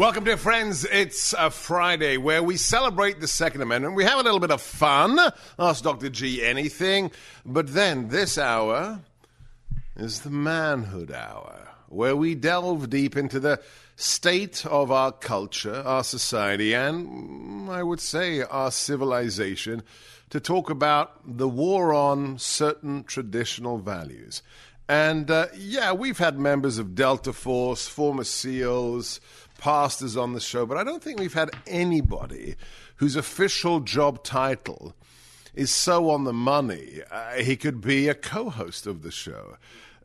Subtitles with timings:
[0.00, 0.86] Welcome, dear friends.
[0.86, 3.96] It's a Friday where we celebrate the Second Amendment.
[3.96, 5.18] We have a little bit of fun.
[5.58, 6.08] Ask Dr.
[6.08, 7.10] G anything.
[7.44, 9.00] But then this hour
[9.96, 13.60] is the manhood hour, where we delve deep into the
[13.94, 19.82] state of our culture, our society, and I would say our civilization
[20.30, 24.42] to talk about the war on certain traditional values.
[24.88, 29.20] And uh, yeah, we've had members of Delta Force, former SEALs,
[29.60, 32.56] pastors on the show, but I don't think we've had anybody
[32.96, 34.94] whose official job title
[35.54, 39.56] is so on the money uh, he could be a co-host of the show.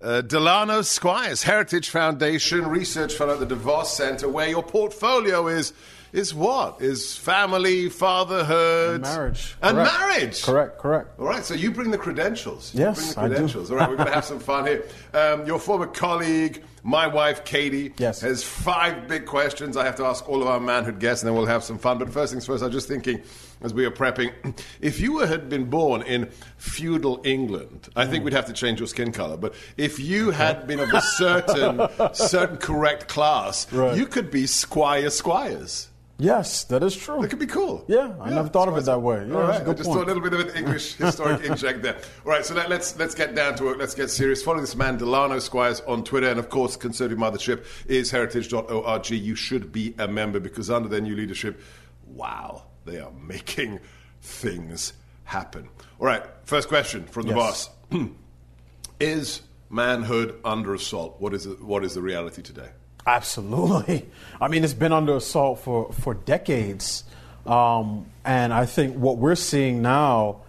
[0.06, 5.74] Uh, Delano Squires, Heritage Foundation, research fellow at the DeVos Center, where your portfolio is
[6.14, 6.80] is what?
[6.80, 9.92] Is family, fatherhood, and marriage, and correct.
[10.00, 10.44] marriage.
[10.44, 11.20] Correct, correct.
[11.20, 12.72] All right, so you bring the credentials.
[12.76, 13.60] You Yes, bring the I do.
[13.60, 14.86] All right, we're going to have some fun here.
[15.16, 18.22] Um, your former colleague, my wife Katie, Yes.
[18.22, 19.76] has five big questions.
[19.76, 21.98] I have to ask all of our manhood guests, and then we'll have some fun.
[21.98, 23.24] But first things first, I was just thinking
[23.66, 24.32] as we were prepping,
[24.82, 28.26] if you had been born in feudal England, I think mm.
[28.26, 29.38] we'd have to change your skin color.
[29.38, 31.82] But if you had been of a certain,
[32.14, 33.98] certain correct class, Right.
[33.98, 35.90] you could be Squire Squires.
[36.18, 37.22] Yes, that is true.
[37.22, 37.84] That could be cool.
[37.90, 39.26] Yeah, I never thought of it that way.
[39.28, 40.04] Yeah, All right, a good I just point.
[40.04, 41.98] a little bit of an English historic inject there.
[42.26, 43.78] All right, so let, let's let's get down to it.
[43.78, 44.42] Let's get serious.
[44.42, 49.10] Follow this man, Delano Squires, on Twitter, and of course, Conservative Mothership is heritage.org.
[49.10, 51.60] You should be a member because under their new leadership,
[52.08, 53.80] wow, they are making
[54.22, 55.68] things happen.
[56.00, 57.70] All right, first question from the Yes.
[57.92, 58.08] boss:
[59.00, 61.16] Is manhood under assault?
[61.20, 62.70] What is it, what is the reality today?
[63.08, 64.08] Absolutely.
[64.42, 67.04] I mean, it's been under assault for, for decades.
[67.46, 70.42] Um, and I think what we're seeing now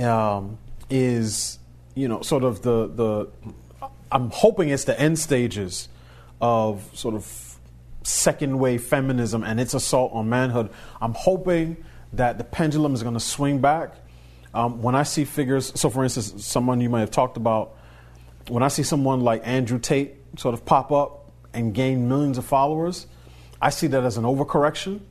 [0.00, 0.58] um,
[0.88, 1.58] is,
[1.94, 3.28] you know, sort of the, the,
[4.10, 5.88] I'm hoping it's the end stages
[6.40, 7.49] of sort of
[8.02, 10.70] second wave feminism and its assault on manhood.
[11.00, 11.76] I'm hoping
[12.14, 13.94] that the pendulum is going to swing back.
[14.52, 17.76] Um, when I see figures, so for instance, someone you might have talked about,
[18.48, 22.44] when I see someone like Andrew Tate sort of pop up and gain millions of
[22.44, 23.06] followers,
[23.62, 25.02] I see that as an overcorrection.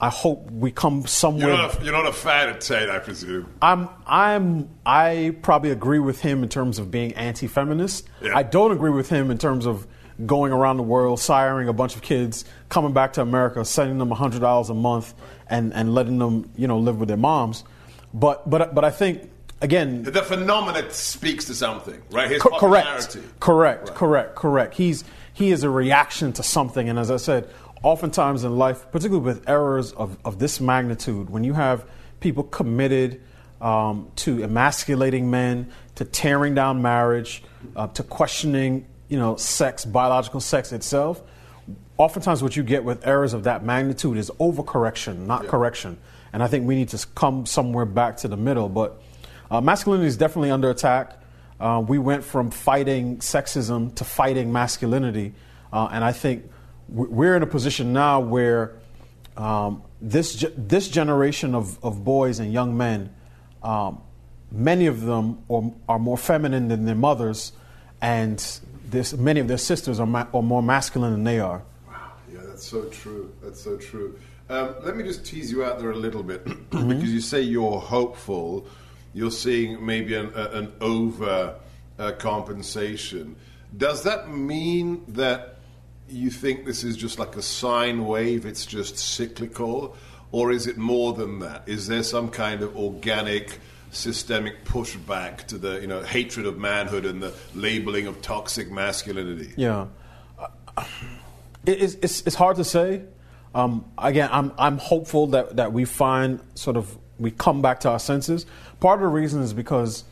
[0.00, 1.48] I hope we come somewhere.
[1.48, 3.52] You're not a, you're not a fan of Tate, I presume.
[3.60, 8.06] I'm, I'm, I probably agree with him in terms of being anti-feminist.
[8.22, 8.36] Yeah.
[8.36, 9.86] I don't agree with him in terms of
[10.24, 14.10] going around the world, siring a bunch of kids, coming back to America, sending them
[14.10, 15.12] hundred dollars a month,
[15.48, 17.64] and, and letting them, you know, live with their moms.
[18.14, 22.30] But, but, but I think again, The phenomenon speaks to something, right?
[22.30, 23.96] His Co- correct, correct, Right.
[23.96, 24.74] correct, correct.
[24.74, 25.04] He's
[25.34, 27.48] he is a reaction to something, and as I said,
[27.82, 31.84] oftentimes in life, particularly with errors of, of this magnitude, when you have
[32.20, 33.20] people committed
[33.60, 37.42] um, to emasculating men, to tearing down marriage,
[37.76, 41.22] uh, to questioning, you know, sex, biological sex itself.
[41.98, 45.98] Oftentimes, what you get with errors of that magnitude is overcorrection, not correction.
[46.32, 48.68] And I think we need to come somewhere back to the middle.
[48.68, 49.00] But
[49.50, 51.18] uh, masculinity is definitely under attack.
[51.58, 55.32] Uh, we went from fighting sexism to fighting masculinity.
[55.72, 56.50] Uh, and I think
[56.88, 58.74] we- we're in a position now where
[59.38, 63.14] um, this, ge- this generation of, of boys and young men,
[63.62, 64.02] um,
[64.52, 67.52] many of them are, are more feminine than their mothers,
[68.02, 68.60] and
[68.90, 71.62] this, many of their sisters are, ma- are more masculine than they are.
[71.88, 73.32] Wow, yeah, that's so true.
[73.42, 74.18] That's so true.
[74.48, 76.88] Um, let me just tease you out there a little bit Mm-hmm.
[76.88, 78.66] because you say you're hopeful.
[79.14, 81.54] You're seeing maybe an, a- an over
[81.98, 83.36] uh, compensation.
[83.76, 85.58] Does that mean that
[86.08, 88.46] you think this is just like a sine wave?
[88.46, 89.96] It's just cyclical,
[90.32, 91.64] or is it more than that?
[91.66, 93.58] Is there some kind of organic?
[93.96, 99.52] Systemic pushback to the you know hatred of manhood and the labeling of toxic masculinity.
[99.56, 99.86] Yeah,
[100.38, 100.84] Uh,
[101.64, 103.02] it's, it's it's hard to say.
[103.54, 107.90] Um, again, I'm I'm hopeful that that we find sort of we come back to
[107.90, 108.44] our senses.
[108.80, 110.04] Part of the reason is because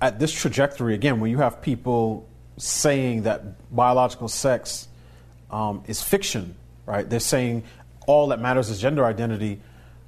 [0.00, 2.28] at this trajectory, again, when you have people
[2.58, 4.88] saying that biological sex
[5.50, 6.54] um, is fiction,
[6.86, 7.08] right?
[7.08, 7.64] They're saying
[8.06, 9.60] all that matters is gender identity.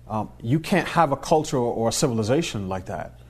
[0.08, 3.20] Um, you can't have a culture or a civilization like that.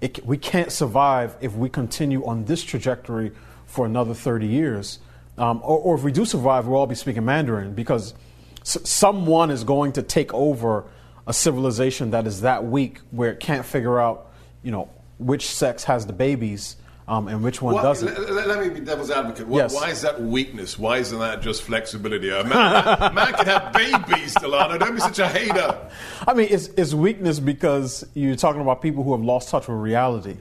[0.00, 3.32] It, we can't survive if we continue on this trajectory
[3.66, 4.98] for another 30 years.
[5.38, 8.14] Um, or, or, if we do survive, we'll all be speaking Mandarin because
[8.62, 10.84] s- someone is going to take over
[11.26, 14.88] a civilization that is that weak where it can't figure out, you know,
[15.18, 16.76] which sex has the babies
[17.08, 18.30] um, and which one What- doesn't.
[18.34, 19.46] Let, let me be devil's advocate.
[19.46, 19.74] Why, Yes.
[19.74, 20.78] why is that weakness?
[20.78, 22.30] Why isn't that just flexibility?
[22.30, 24.76] A man, man can have babies, Delano.
[24.78, 25.88] Don't be such a hater.
[26.26, 29.78] I mean, it's, it's weakness because you're talking about people who have lost touch with
[29.78, 30.36] reality.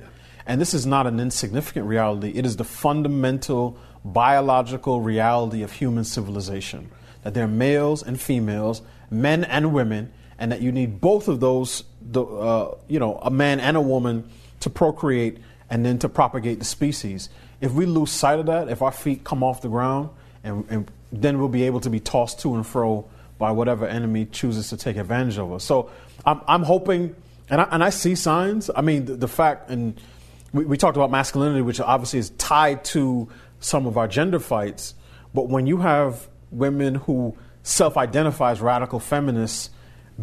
[0.48, 6.04] And this is not an insignificant reality, it is the fundamental biological reality of human
[6.04, 6.90] civilization.
[7.24, 11.40] That there are males and females, men and women, and that you need both of
[11.40, 14.30] those, the, uh, you know, a man and a woman
[14.60, 15.38] to procreate
[15.70, 17.30] and then to propagate the species.
[17.62, 20.10] If we lose sight of that, if our feet come off the ground,
[20.44, 23.08] and, and then we'll be able to be tossed to and fro
[23.38, 25.64] by whatever enemy chooses to take advantage of us.
[25.64, 25.90] So
[26.26, 27.16] I'm, I'm hoping,
[27.50, 28.70] and I, and I see signs.
[28.76, 30.00] I mean, the, the fact, and
[30.54, 33.28] we, we talked about masculinity, which obviously is tied to
[33.60, 34.94] some of our gender fights.
[35.34, 39.72] But when you have women who self identify as radical feminists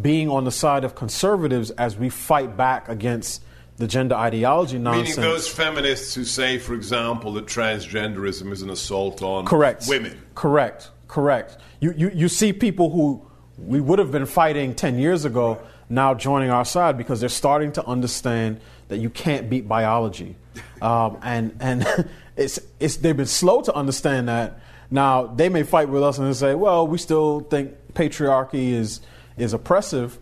[0.01, 3.43] being on the side of conservatives as we fight back against
[3.77, 5.17] the gender ideology nonsense.
[5.17, 9.85] Meaning those feminists who say, for example, that transgenderism is an assault on Correct.
[9.87, 10.21] women.
[10.35, 10.91] Correct.
[11.07, 11.57] Correct.
[11.79, 13.25] You, you, you see people who
[13.57, 17.71] we would have been fighting 10 years ago now joining our side because they're starting
[17.73, 20.35] to understand that you can't beat biology.
[20.83, 24.59] Um, and and it's, it's, they've been slow to understand that.
[24.91, 28.99] Now, they may fight with us and say, well, we still think patriarchy is,
[29.37, 30.19] is oppressive.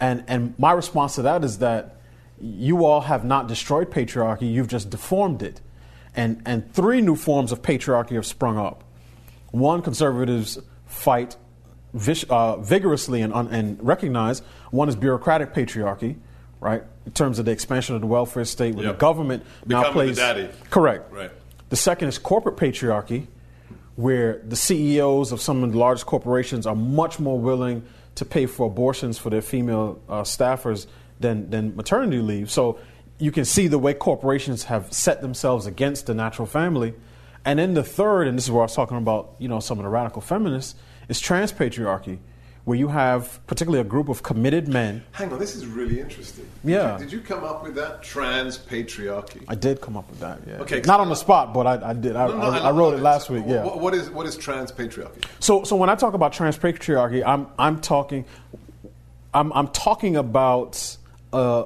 [0.00, 1.99] And, and my response to that is that
[2.40, 5.60] you all have not destroyed patriarchy, you've just deformed it.
[6.16, 8.82] And, and three new forms of patriarchy have sprung up.
[9.52, 11.36] One, conservatives fight
[11.94, 14.40] vis- uh, vigorously and, un- and recognize.
[14.70, 16.16] One is bureaucratic patriarchy,
[16.60, 16.82] right?
[17.06, 18.94] In terms of the expansion of the welfare state, where Yep.
[18.94, 20.16] the government now Becoming the plays.
[20.16, 20.48] daddy.
[20.70, 21.12] Correct.
[21.12, 21.30] Right.
[21.68, 23.26] The second is corporate patriarchy,
[23.96, 27.82] where the CEOs of some of the largest corporations are much more willing
[28.16, 30.86] to pay for abortions for their female uh, staffers
[31.20, 32.50] than, than maternity leave.
[32.50, 32.78] So
[33.18, 36.94] you can see the way corporations have set themselves against the natural family.
[37.44, 39.78] And then the third, and this is where I was talking about, you know, some
[39.78, 40.74] of the radical feminists,
[41.08, 42.18] is trans patriarchy,
[42.64, 45.02] where you have particularly a group of committed men.
[45.12, 46.44] Hang on, this is really interesting.
[46.64, 46.92] Did Yeah.
[46.94, 49.42] you- Did you, come up with that trans patriarchy?
[49.48, 50.58] I did come up with that, yeah.
[50.58, 52.14] Okay, Not on the spot, but I, I did.
[52.16, 53.62] I, No, no, I, I wrote it last week, yeah.
[53.64, 55.24] wh- what is what is trans patriarchy?
[55.40, 58.26] So, so when I talk about trans patriarchy, I'm I'm talking,
[59.32, 60.96] I'm I'm talking about
[61.32, 61.64] uh,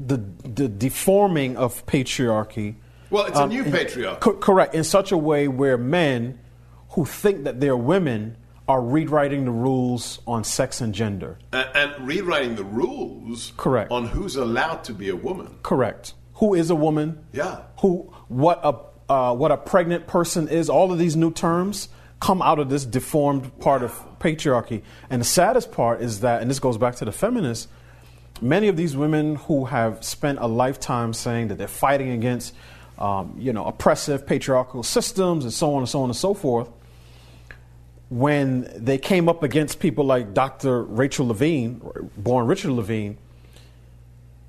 [0.00, 2.76] the the deforming of patriarchy.
[3.10, 4.20] Well, it's a um, new in- patriarchy.
[4.20, 6.38] co- correct, in such a way where men
[6.90, 8.36] who think that they're women
[8.68, 11.38] are rewriting the rules on sex and gender.
[11.52, 13.90] and, and rewriting the rules Correct.
[13.90, 15.56] on who's allowed to be a woman.
[15.62, 16.12] Correct.
[16.34, 17.24] Who is a woman?
[17.32, 17.62] Yeah.
[17.80, 18.74] Who what a
[19.10, 20.68] uh, what a pregnant person is?
[20.68, 21.88] All of these new terms
[22.20, 24.82] come out of this deformed part of patriarchy.
[25.08, 27.68] And the saddest part is that, and this goes back to the feminists.
[28.40, 32.54] Many of these women who have spent a lifetime saying that they're fighting against,
[32.98, 36.68] um, you know, oppressive patriarchal systems and so on and so on and so forth,
[38.08, 40.82] when they came up against people like Dr.
[40.82, 41.80] Rachel Levine,
[42.16, 43.18] born Richard Levine,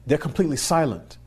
[0.07, 1.17] they're completely silent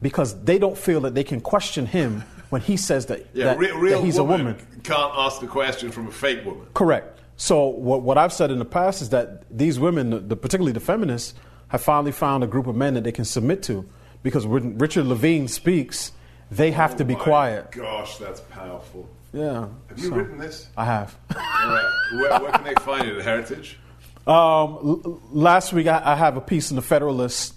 [0.00, 3.58] because they don't feel that they can question him when he says that, Yeah, that,
[3.58, 4.66] re- real that he's woman a woman.
[4.84, 6.66] can't ask the question from a fake woman.
[6.74, 7.18] Correct.
[7.36, 10.72] So what, what I've said in the past is that these women, the, the- particularly
[10.72, 11.34] the feminists,
[11.74, 13.84] have finally found a group of men that they can submit to
[14.22, 16.12] because when Richard Levine speaks,
[16.50, 17.72] they have to be Oh quiet.
[17.72, 19.08] Gosh, that's powerful.
[19.32, 19.66] Yeah.
[19.88, 20.68] Have you So- written this?
[20.76, 21.16] I have.
[21.36, 21.92] All right.
[22.12, 23.20] Where, where can they find it?
[23.22, 23.78] Heritage?
[24.26, 27.54] Um, l- last week, I, I have a piece in the Federalist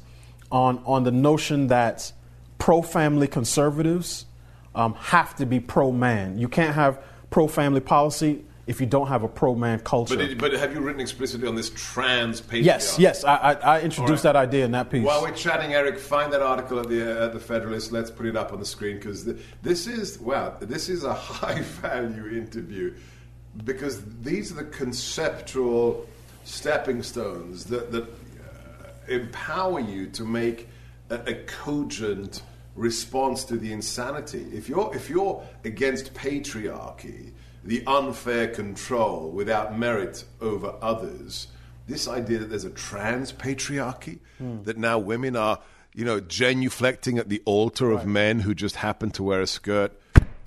[0.52, 2.12] on on the notion that
[2.58, 4.26] pro-family conservatives
[4.74, 6.38] um, have to be pro-man.
[6.40, 10.18] You can't have pro-family policy if you don't have a pro-man culture.
[10.18, 12.66] But, did, but have you written explicitly on this trans patriarchy?
[12.66, 14.34] yes, yes, I, I, I introduced right.
[14.34, 15.06] that idea in that piece.
[15.06, 17.94] While we're chatting, Eric, find that article at the uh, at the Federalist.
[17.94, 21.14] Let's put it up on the screen because th- this is wow, this is a
[21.14, 22.94] high value interview
[23.64, 26.06] because these are the conceptual
[26.44, 30.68] stepping stones that that uh, empower you to make
[31.10, 32.44] a, a cogent
[32.76, 34.46] response to the insanity.
[34.54, 37.32] If you're if you're against patriarchy,
[37.68, 41.48] the unfair control without merit over others
[41.88, 44.64] this idea that there's a trans patriarchy, hmm.
[44.64, 45.60] that now women are,
[45.94, 49.94] you know, genuflecting at the altar of men who just happen to wear a skirt.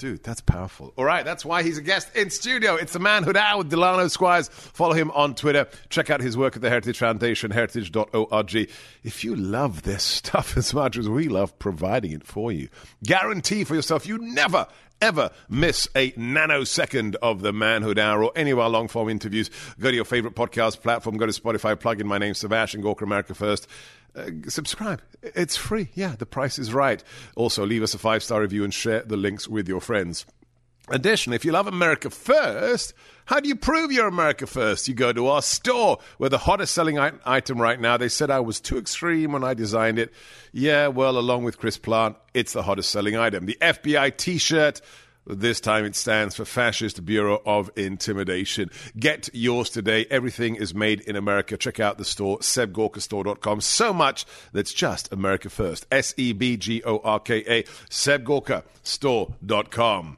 [0.00, 0.94] Dude, that's powerful.
[0.96, 2.76] All right, that's why he's a guest in studio.
[2.76, 4.48] It's the Manhood Hour with Delano Squires.
[4.48, 5.68] Follow him on Twitter.
[5.90, 8.70] Check out his work at the Heritage Foundation, heritage.org.
[9.04, 12.70] If you love this stuff as much as we love providing it for you,
[13.04, 14.68] guarantee for yourself you never,
[15.02, 19.50] ever miss a nanosecond of the Manhood Hour or any of our long form interviews,
[19.78, 23.04] go to your favorite podcast platform, go to Spotify, plug in my name, Sebastian Gorka,
[23.04, 23.68] America First.
[24.14, 25.00] Uh, subscribe.
[25.22, 25.88] It's free.
[25.94, 27.02] Yeah, the price is right.
[27.36, 30.26] Also, leave us a five star review and share the links with your friends.
[30.88, 32.94] Additionally, if you love America First,
[33.26, 34.88] how do you prove you're America First?
[34.88, 35.98] You go to our store.
[36.18, 37.96] We're the hottest selling item right now.
[37.96, 40.12] They said I was too extreme when I designed it.
[40.52, 43.46] Yeah, well, along with Chris Plante, it's the hottest selling item.
[43.46, 44.80] The FBI t shirt.
[45.26, 48.70] This time it stands for Fascist Bureau of Intimidation.
[48.98, 50.06] Get yours today.
[50.10, 51.56] Everything is made in America.
[51.56, 53.60] Check out the store, sebgorkastore.com.
[53.60, 55.86] So much that's just America First.
[55.92, 60.16] S E B G O R K A, sebgorkastore.com.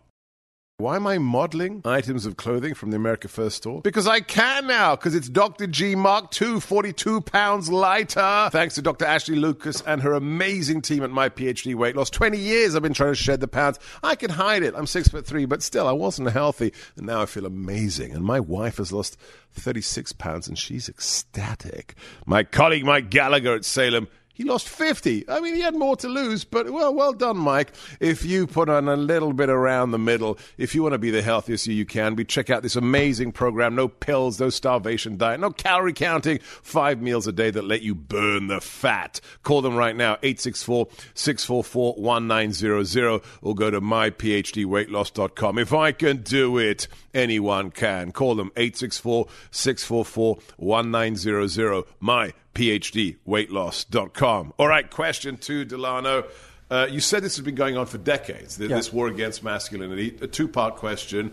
[0.83, 3.83] Why am I modeling items of clothing from the America First store?
[3.83, 5.69] Because I can now, because it's Dr.
[5.69, 8.49] G Mark II, 42 pounds lighter.
[8.51, 9.05] Thanks to Dr.
[9.05, 12.11] Ashley Lucas and her amazing team at My PhD Weight Loss.
[12.11, 13.79] 20 years I've been trying to shed the pounds.
[14.03, 14.75] I can hide it.
[14.77, 16.73] I'm six foot three, but still, I wasn't healthy.
[16.97, 18.11] And now I feel amazing.
[18.11, 19.17] And my wife has lost
[19.53, 21.95] 36 pounds and she's ecstatic.
[22.27, 25.29] My colleague, Mike Gallagher at Salem, he lost 50.
[25.29, 27.73] I mean, he had more to lose, but well, well done, Mike.
[28.01, 31.11] If you put on a little bit around the middle, if you want to be
[31.11, 33.75] the healthiest you can be, check out this amazing program.
[33.75, 37.95] No pills, no starvation diet, no calorie counting, five meals a day that let you
[37.95, 39.21] burn the fat.
[39.43, 45.59] Call them right now, 864 644 1900, or go to myphdweightloss.com.
[45.59, 48.13] If I can do it, anyone can.
[48.13, 51.85] Call them 864 644 1900.
[52.01, 54.53] My PhDweightloss.com.
[54.59, 56.25] All right, question two, Delano.
[56.71, 58.77] Uh, you said this has been going on for decades, th- Yeah.
[58.77, 60.17] this war against masculinity.
[60.23, 61.29] A two part question.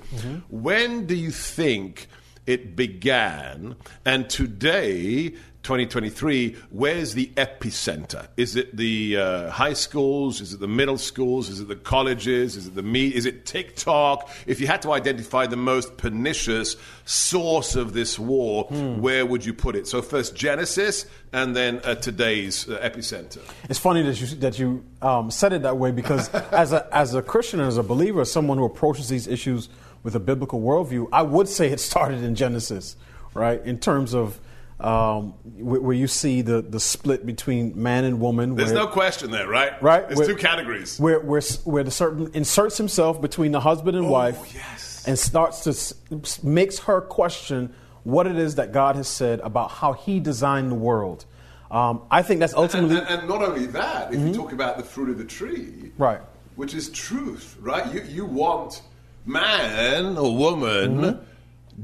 [0.49, 2.07] When do you think
[2.45, 3.75] it began?
[4.05, 8.27] And today, 2023, where's the epicenter?
[8.37, 10.41] Is it the uh, high schools?
[10.41, 11.49] Is it the middle schools?
[11.49, 12.55] Is it the colleges?
[12.55, 13.07] Is it the me?
[13.09, 14.29] Is it TikTok?
[14.47, 18.63] If you had to identify the most pernicious source of this war,
[18.99, 19.85] where would you put it?
[19.85, 23.39] So first Genesis, and then uh, today's uh, epicenter.
[23.69, 27.13] It's funny that you that you um, said it that way because as a as
[27.13, 29.69] a Christian and as a believer, as someone who approaches these issues
[30.03, 32.95] with a biblical worldview, I would say it started in Genesis,
[33.33, 33.63] right?
[33.65, 34.39] In terms of
[34.79, 38.55] um, where, where you see the the split between man and woman.
[38.55, 39.81] There's where, no question there, right?
[39.81, 40.07] right.
[40.07, 40.99] There's where- two categories.
[40.99, 45.03] Where where where the certain inserts himself between the husband and wife, Oh, yes.
[45.07, 49.93] and starts to makes her question what it is that God has said about how
[49.93, 51.25] He designed the world.
[51.69, 54.83] Um, I think that's ultimately and, and not only that, if you talk about the
[54.83, 56.01] fruit of the tree, Mm-hmm.
[56.03, 56.21] Right.
[56.55, 57.93] which is truth, right?
[57.93, 58.81] You, you want
[59.25, 61.23] man or woman Mm-hmm.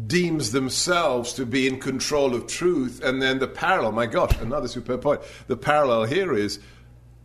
[0.08, 4.68] Deems themselves to be in control of truth, and then the parallel, my gosh, another
[4.68, 5.22] super point.
[5.48, 6.60] The parallel here is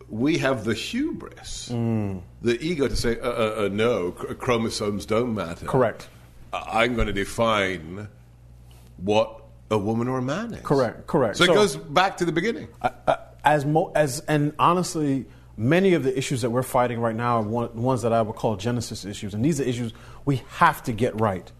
[0.08, 2.20] we have the hubris, Mm.
[2.42, 5.66] the ego to say, uh, uh, uh, no, chromosomes don't matter.
[5.66, 6.08] correct.
[6.52, 8.08] I'm going to define
[8.96, 10.62] what a woman or a man is.
[10.64, 11.36] Correct, correct.
[11.36, 12.68] So, So- it goes back to the beginning.
[12.82, 17.36] Uh, as mo- as and honestly, many of the issues that we're fighting right now
[17.38, 19.92] are one, ones that I would call Genesis issues, and these are issues
[20.24, 21.50] we have to get right.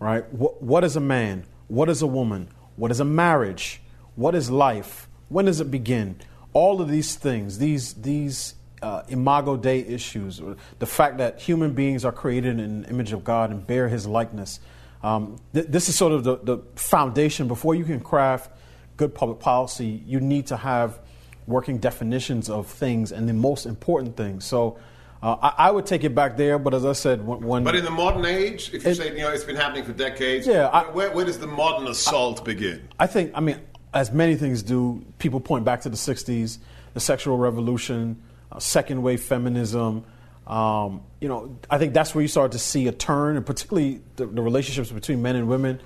[0.00, 0.30] Right?
[0.32, 1.44] What, what is a man?
[1.68, 2.48] What is a woman?
[2.76, 3.80] What is a marriage?
[4.14, 5.08] What is life?
[5.28, 6.16] When does it begin?
[6.52, 10.40] All of these things, these these uh, imago Dei issues,
[10.78, 14.06] the fact that human beings are created in the image of God and bear His
[14.06, 14.60] likeness.
[15.02, 17.48] Um, th- this is sort of the, the foundation.
[17.48, 18.50] Before you can craft
[18.96, 20.98] good public policy, you need to have
[21.46, 24.44] working definitions of things and the most important things.
[24.44, 24.78] So
[25.22, 27.74] uh, I, I would take it back there, but as I said, when, when But
[27.74, 30.46] in the modern age, if you It- say you know it's been happening for decades,
[30.46, 32.88] Yeah, I- where, where does the modern assault begin?
[32.98, 33.58] I think, I mean,
[33.92, 36.58] as many things do, people point back to the 60s,
[36.94, 38.22] the sexual revolution,
[38.52, 40.04] uh, second wave feminism.
[40.46, 44.00] Um, you know, I think that's where you start to see a turn, and particularly
[44.16, 45.80] the, the relationships between men and women,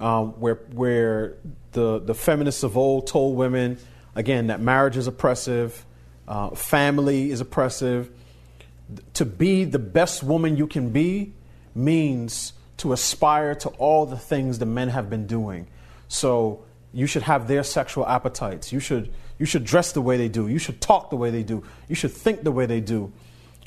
[0.00, 1.34] um, where, where
[1.72, 3.78] the, the feminists of old told women,
[4.14, 5.84] again, that marriage is oppressive,
[6.26, 8.10] uh, family is oppressive.
[9.14, 11.32] To be the best woman you can be
[11.74, 15.68] means to aspire to all the things the men have been doing.
[16.08, 18.72] So you should have their sexual appetites.
[18.72, 20.48] You should you should dress the way they do.
[20.48, 21.64] You should talk the way they do.
[21.88, 23.12] You should think the way they do.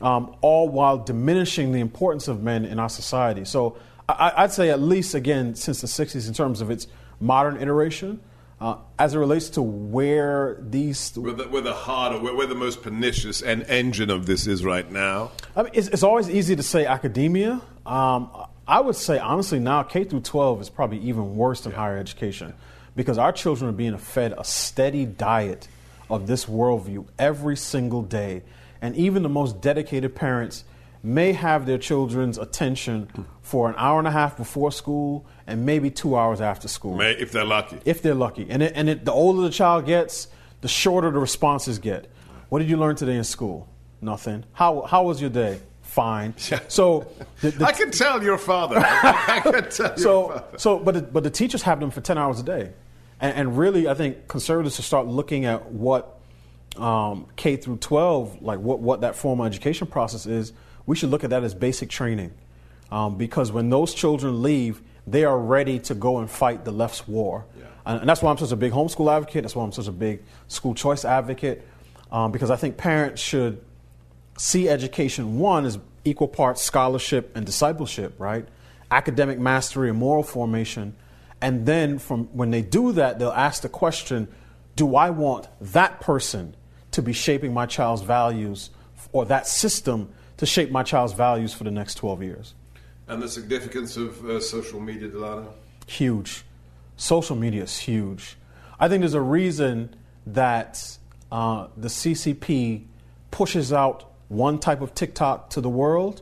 [0.02, 3.46] Um, all while diminishing the importance of men in our society.
[3.46, 3.78] So
[4.08, 6.88] I, I'd say at least again since the '60s in terms of its
[7.20, 8.20] modern iteration,
[8.60, 12.56] Uh, as it relates to where these, where the, where the heart, where, where the
[12.56, 15.32] most pernicious and engine of this is right now.
[15.58, 17.62] I mean, it's, it's always easy to say academia.
[17.86, 18.30] Um,
[18.66, 21.80] I would say honestly now K through 12 is probably even worse than yeah.
[21.80, 22.54] higher education
[22.96, 25.68] because our children are being fed a steady diet
[26.10, 28.44] of this worldview every single day,
[28.82, 30.64] and even the most dedicated parents
[31.04, 33.10] may have their children's attention
[33.46, 36.98] for an hour and a half before school and maybe two hours after school.
[36.98, 37.78] May, if they're lucky.
[37.86, 38.48] If they're lucky.
[38.50, 40.30] And, it, and it, the older the child gets,
[40.62, 42.10] the shorter the responses get.
[42.50, 43.70] What did you learn today in school?
[44.02, 44.46] Nothing.
[44.54, 45.60] How, how was your day?
[45.84, 46.34] Fine.
[46.68, 47.08] So
[47.42, 48.78] the, the I can tell your father.
[48.84, 50.44] I can tell so, father.
[50.58, 52.72] So, but, the, but the teachers have them for 10 hours a day.
[53.22, 56.20] And, and really, I think conservatives should start looking at what
[56.78, 60.52] um, K through 12, like what, what that formal education process is–
[60.86, 62.32] we should look at that as basic training.
[62.92, 67.08] Um, because when those children leave, they are ready to go and fight the left's
[67.08, 67.46] war.
[67.58, 67.66] Yeah.
[67.86, 69.44] And, and, that's why I'm such a big homeschool advocate.
[69.44, 71.68] That's why I'm such a big school choice advocate.
[72.12, 73.64] Um, because I think parents should
[74.38, 78.48] see education, one, as equal parts scholarship and discipleship, right?
[78.92, 80.96] Academic mastery and moral formation.
[81.42, 84.28] And then from when they do that, they'll ask the question
[84.76, 86.56] do I want that person
[86.92, 88.70] to be shaping my child's values
[89.12, 92.54] or that system to shape my child's values for the next 12 years.
[93.08, 95.54] And the significance of uh, social media, Delano?
[95.88, 96.44] Huge.
[96.98, 98.38] Social media is huge.
[98.80, 99.96] I think there's a reason
[100.26, 100.98] that
[101.32, 102.86] uh, the CCP
[103.32, 106.22] pushes out one type of TikTok to the world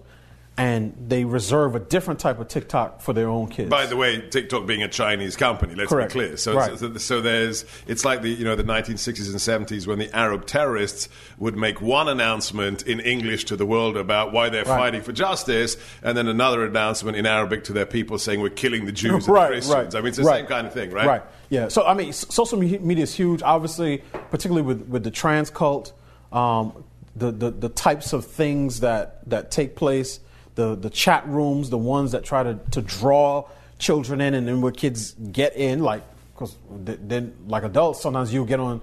[0.55, 3.71] and they reserve a different type of TikTok for their own kids.
[3.71, 6.13] By the way, TikTok being a Chinese company, let's Correct.
[6.13, 6.37] be clear.
[6.37, 6.77] So, right.
[6.77, 10.45] so, so, there's it's like the you know the 1960s and 70s when the Arab
[10.45, 14.77] terrorists would make one announcement in English to the world about why they're right.
[14.77, 18.85] fighting for justice, and then another announcement in Arabic to their people saying we're killing
[18.85, 19.95] the Jews and right, the Christians.
[19.95, 21.07] I mean, it's the same kind of thing, right?
[21.07, 21.23] Right.
[21.49, 21.69] Yeah.
[21.69, 23.41] So I mean, social media is huge.
[23.41, 25.93] Obviously, particularly with with the trans cult,
[26.31, 26.83] um,
[27.15, 30.19] the, the the types of things that that take place
[30.55, 33.47] the, the chat rooms, the ones that try to, to draw
[33.79, 38.45] children in and then where kids get in, like, because then, like adults, sometimes you
[38.45, 38.81] get on,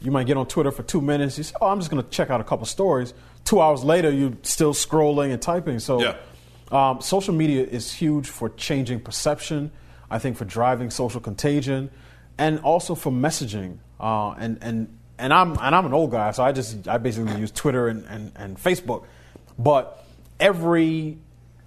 [0.00, 1.38] you might get on Twitter for two minutes.
[1.38, 3.14] You say, oh, I'm just going to check out a couple stories.
[3.44, 5.78] Two hours later, you're still scrolling and typing.
[5.78, 6.16] So, yeah.
[6.70, 9.70] um, social media is huge for changing perception.
[10.10, 11.90] I think for driving social contagion,
[12.36, 13.78] and also for messaging.
[14.00, 17.38] Uh, and and and I'm and I'm an old guy, so I just I basically
[17.38, 19.04] use Twitter and, and, and Facebook.
[19.58, 19.99] But
[20.40, 21.18] every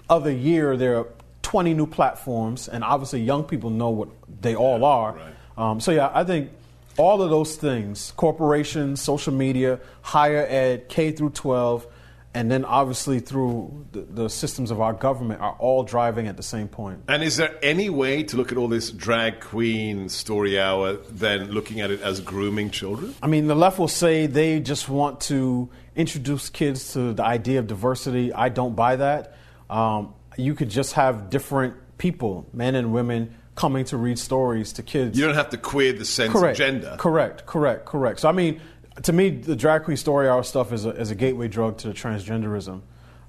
[0.09, 1.07] other year there are
[1.43, 4.09] 20 new platforms, and obviously young people know what
[4.41, 5.13] they all are.
[5.13, 5.33] Right.
[5.57, 6.49] Um, so yeah, I think
[6.97, 11.85] all of those things, corporations, social media, higher ed, K through 12,
[12.33, 16.43] and then obviously through the, the, systems of our government are all driving at the
[16.43, 17.03] same point.
[17.07, 21.51] And is there any way to look at all this drag queen story hour than
[21.51, 23.13] looking at it as grooming children?
[23.21, 27.59] I mean, the left will say they just want to introduce kids to the idea
[27.59, 28.33] of diversity.
[28.33, 29.37] I don't buy that.
[29.69, 34.83] Um, you could just have different people, men and women, coming to read stories to
[34.83, 35.17] kids.
[35.17, 36.95] You don't have to queer the sense correct, of gender.
[36.97, 38.19] Correct, correct, correct.
[38.21, 38.59] So, I mean,
[39.01, 41.87] to me, the drag queen story hour stuff is a, is a gateway drug to
[41.87, 42.81] the transgenderism.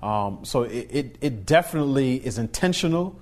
[0.02, 3.18] Um, so it, it, it, definitely is intentional,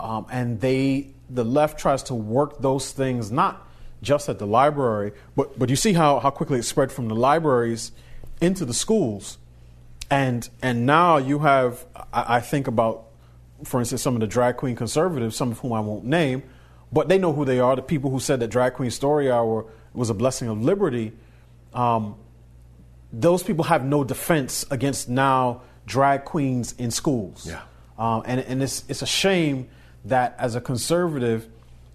[0.00, 3.64] um, and they the left tries to work those things not
[4.02, 7.14] just at the library, but but you see how, how quickly it spread from the
[7.14, 7.92] libraries
[8.40, 9.38] into the schools,
[10.10, 13.04] and and now you have I, I think about,
[13.62, 16.42] for instance, some of the drag queen conservatives, some of whom I won't name,
[16.90, 17.76] but they know who they are.
[17.76, 21.12] The people who said that drag queen story hour was a blessing of liberty
[21.76, 22.16] um,
[23.12, 27.46] those people have no defense against now drag queens in schools.
[27.46, 27.62] Yeah.
[27.98, 29.68] Um, and and it's, it's a shame
[30.06, 31.48] that as a conservative,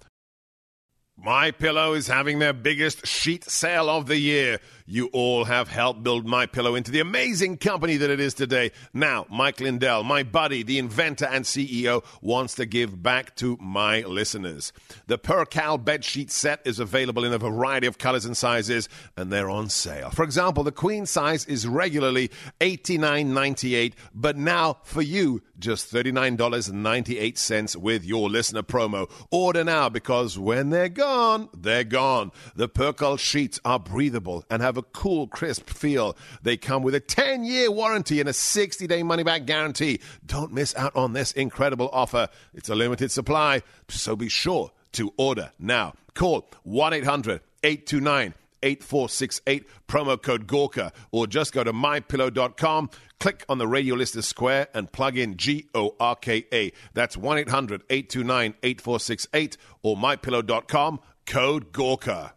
[1.24, 4.60] My Pillow is having their biggest sheet sale of the year.
[4.92, 8.74] You all have helped build My Pillow into the amazing company that it is today.
[8.94, 14.02] Now, Mike Lindell, my buddy, the inventor and CEO, wants to give back to my
[14.02, 14.74] listeners.
[15.08, 19.32] The Percale bed sheet set is available in a variety of colors and sizes, and
[19.32, 20.10] they're on sale.
[20.10, 28.04] For example, the queen size is regularly $89.98, but now for you, just $39.98 with
[28.04, 29.10] your listener promo.
[29.32, 32.34] Order now because when they're gone, they're gone.
[32.56, 36.16] The Percale sheets are breathable and have a cool, crisp feel.
[36.42, 40.00] They come with a 10 year warranty and a 60 day money back guarantee.
[40.26, 42.30] Don't miss out on this incredible offer.
[42.54, 45.94] It's a limited supply, so be sure to order now.
[46.14, 52.90] Call 1 800 829 8468, promo code Gorka, or just go to mypillow.com,
[53.20, 56.72] click on the radio listener square, and plug in G O R K A.
[56.94, 62.34] That's 1 800 829 8468 or mypillow.com, code Gorka.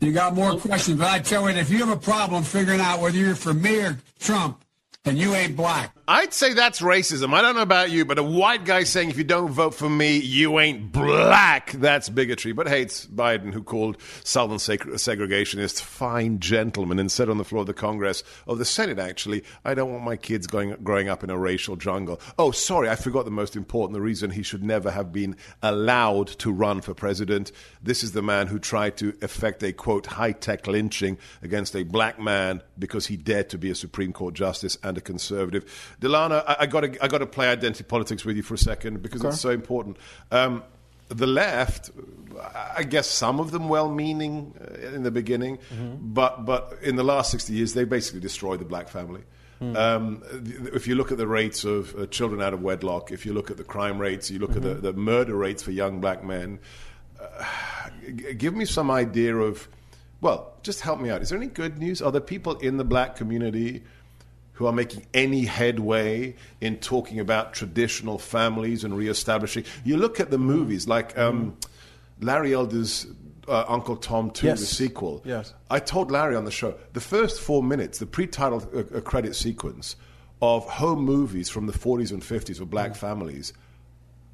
[0.00, 3.00] You got more questions, but I tell you, if you have a problem figuring out
[3.00, 4.64] whether you're for me or Trump,
[5.02, 5.97] then you ain't black.
[6.10, 7.34] I'd say that's racism.
[7.34, 9.90] I don't know about you, but a white guy saying, if you don't vote for
[9.90, 12.52] me, you ain't black, that's bigotry.
[12.52, 17.44] But hey, it's Biden who called Southern seg- segregationists fine gentlemen and said on the
[17.44, 21.10] floor of the Congress, of the Senate actually, I don't want my kids going, growing
[21.10, 22.22] up in a racial jungle.
[22.38, 26.28] Oh, sorry, I forgot the most important, the reason he should never have been allowed
[26.38, 27.52] to run for president.
[27.82, 31.82] This is the man who tried to effect a, quote, high tech lynching against a
[31.82, 35.96] black man because he dared to be a Supreme Court justice and a conservative.
[36.00, 38.58] Delano, I, I got to I got to play identity politics with you for a
[38.58, 39.28] second because Okay.
[39.30, 39.96] it's so important.
[40.30, 40.62] Um,
[41.08, 41.90] the left,
[42.76, 45.58] I guess some of them well-meaning uh, in the beginning,
[46.00, 49.22] but but in the last sixty years, they basically destroyed the black family.
[49.60, 50.22] Um,
[50.72, 53.50] if you look at the rates of uh, children out of wedlock, if you look
[53.50, 56.60] at the crime rates, you look at the, the murder rates for young black men.
[57.20, 57.44] Uh,
[58.14, 59.66] g- give me some idea of,
[60.20, 61.22] well, just help me out.
[61.22, 62.00] Is there any good news?
[62.00, 63.82] Are there people in the black community?
[64.58, 69.62] Who are making any headway in talking about traditional families and reestablishing.
[69.84, 71.56] You look at the movies like um,
[72.20, 73.06] Larry Elder's
[73.46, 74.58] uh, Uncle Tom 2, Yes.
[74.60, 75.22] the sequel.
[75.24, 75.54] Yes.
[75.70, 79.36] I told Larry on the show the first four minutes, the pre-title uh, uh, credit
[79.36, 79.94] sequence
[80.42, 83.52] of home movies from the 40s and 50s with black families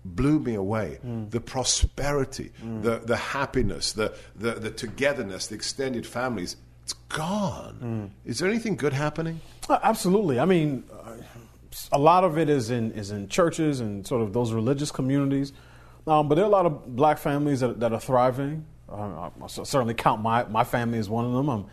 [0.06, 0.98] blew me away.
[1.30, 2.50] The prosperity,
[2.82, 8.12] the, the happiness, the, the, the togetherness, the extended families, it's gone.
[8.24, 9.40] Is there anything good happening?
[9.68, 10.38] Uh, Absolutely.
[10.38, 11.16] I mean, uh,
[11.92, 15.52] a lot of it is in is in churches and sort of those religious communities,
[16.06, 18.66] um, but there are a lot of black families that, that are thriving.
[18.88, 21.48] Uh, I certainly count my, my family as one of them.
[21.48, 21.66] I'm,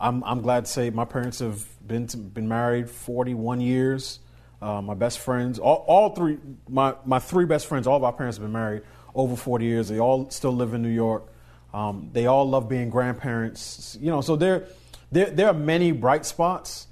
[0.00, 4.20] I'm I'm glad to say my parents have been to, been married 41 years.
[4.62, 6.38] Uh, my best friends, all, all three,
[6.70, 8.82] my, my three best friends, all of our parents have been married
[9.14, 9.88] over 40 years.
[9.88, 11.26] They all still live in New York.
[11.74, 13.98] Um, they all love being grandparents.
[14.00, 14.68] You know, so there,
[15.10, 16.86] there, there are many bright spots,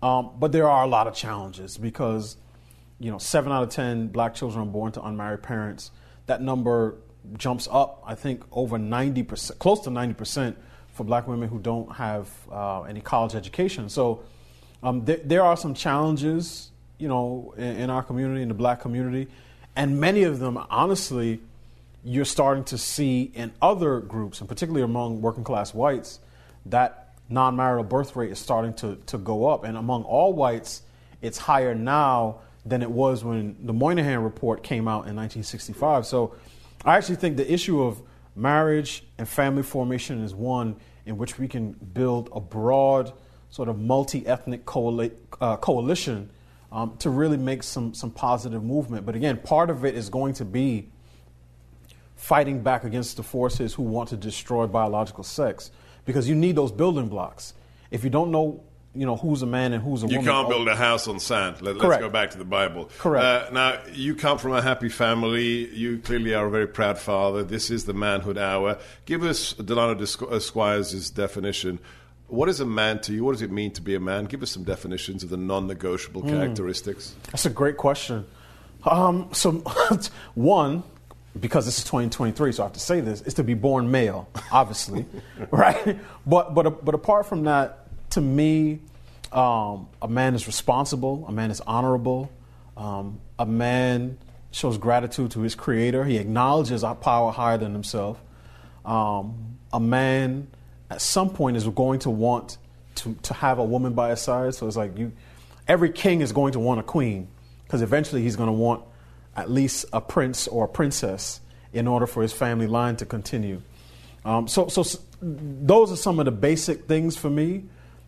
[0.00, 2.36] um, but there are a lot of challenges because,
[3.00, 5.90] you know, seven out of 10 black children are born to unmarried parents.
[6.26, 6.94] That number
[7.36, 10.54] jumps up, I think, over 90%, close to 90%
[10.92, 13.88] for black women who don't have uh, any college education.
[13.88, 14.22] So
[14.84, 18.80] um, there, there are some challenges, you know, in, in our community, in the black
[18.80, 19.26] community,
[19.74, 21.40] and many of them, honestly,
[22.04, 26.20] you're starting to see in other groups, and particularly among working class whites,
[26.66, 29.64] that non marital birth rate is starting to, to go up.
[29.64, 30.82] And among all whites,
[31.20, 36.06] it's higher now than it was when the Moynihan report came out in 1965.
[36.06, 36.34] So
[36.84, 38.00] I actually think the issue of
[38.36, 43.12] marriage and family formation is one in which we can build a broad,
[43.50, 46.30] sort of multi ethnic uh, coalition
[46.70, 49.06] um, to really make some, some positive movement.
[49.06, 50.88] But again, part of it is going to be
[52.18, 55.70] fighting back against the forces who want to destroy biological sex
[56.04, 57.54] because you need those building blocks.
[57.92, 58.60] If you don't know,
[58.92, 60.24] you know who's a man and who's a You woman.
[60.24, 61.62] You can't oh, build a house on sand.
[61.62, 62.90] Let, us go back to the Bible.
[62.98, 63.24] Correct.
[63.24, 65.72] Uh, now, you come from a happy family.
[65.72, 67.44] You clearly are a very proud father.
[67.44, 68.78] This is the manhood hour.
[69.06, 71.78] Give us Delano Disqu- uh, definition.
[72.26, 73.24] What is a man to you?
[73.24, 74.24] What does it mean to be a man?
[74.24, 76.30] Give us some definitions of the non negotiable Hmm.
[76.30, 77.14] characteristics.
[77.30, 78.26] That's a great question.
[78.84, 79.52] Um, so,
[80.34, 80.82] one,
[81.40, 84.28] because this is 2023, so I have to say this, is to be born male,
[84.52, 85.06] obviously,
[85.50, 85.98] right?
[86.26, 88.80] But but but apart from that, to me,
[89.32, 91.24] um, a man is responsible.
[91.28, 92.30] A man is honorable.
[92.76, 94.18] Um, a man
[94.50, 96.04] shows gratitude to his creator.
[96.04, 98.20] He acknowledges a power higher than himself.
[98.84, 100.48] Um, a man,
[100.90, 102.56] at some point, is going to want
[102.96, 104.54] to, to have a woman by his side.
[104.54, 105.12] So it's like you,
[105.66, 107.28] every king is going to want a queen
[107.64, 108.84] because eventually he's going to want
[109.38, 111.40] at least a prince or a princess
[111.72, 113.62] in order for his family line to continue.
[114.24, 114.82] Um, so, so
[115.22, 117.64] those are some of the basic things for me.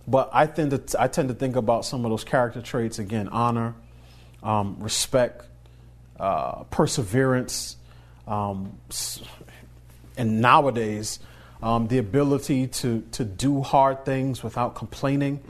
[0.08, 3.28] But I tend to I tend to think about some of those character traits again:
[3.28, 3.74] honor,
[4.42, 5.46] um, respect,
[6.18, 7.76] uh, perseverance,
[8.26, 8.76] um,
[10.16, 11.20] and nowadays
[11.62, 15.40] um, the ability to to do hard things without complaining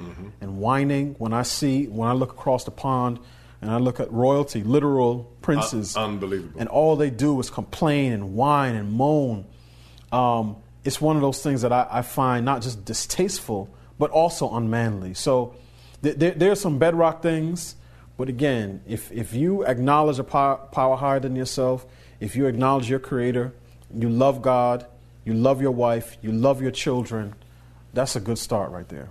[0.42, 1.14] and whining.
[1.16, 3.18] When I see when I look across the pond
[3.60, 6.58] and I look at royalty, literal princes, Un- unbelievable.
[6.58, 9.44] and all they do is complain and whine and moan.
[10.12, 13.68] Um, it's one of those things that I, I find not just distasteful,
[13.98, 15.12] but also unmanly.
[15.14, 15.54] So
[16.02, 17.76] th- there, there are some bedrock things,
[18.16, 21.86] but again, if, if you acknowledge a power, power higher than yourself,
[22.18, 23.52] if you acknowledge your creator,
[23.94, 24.86] you love God,
[25.24, 27.34] you love your wife, you love your children,
[27.92, 29.10] that's a good start right there.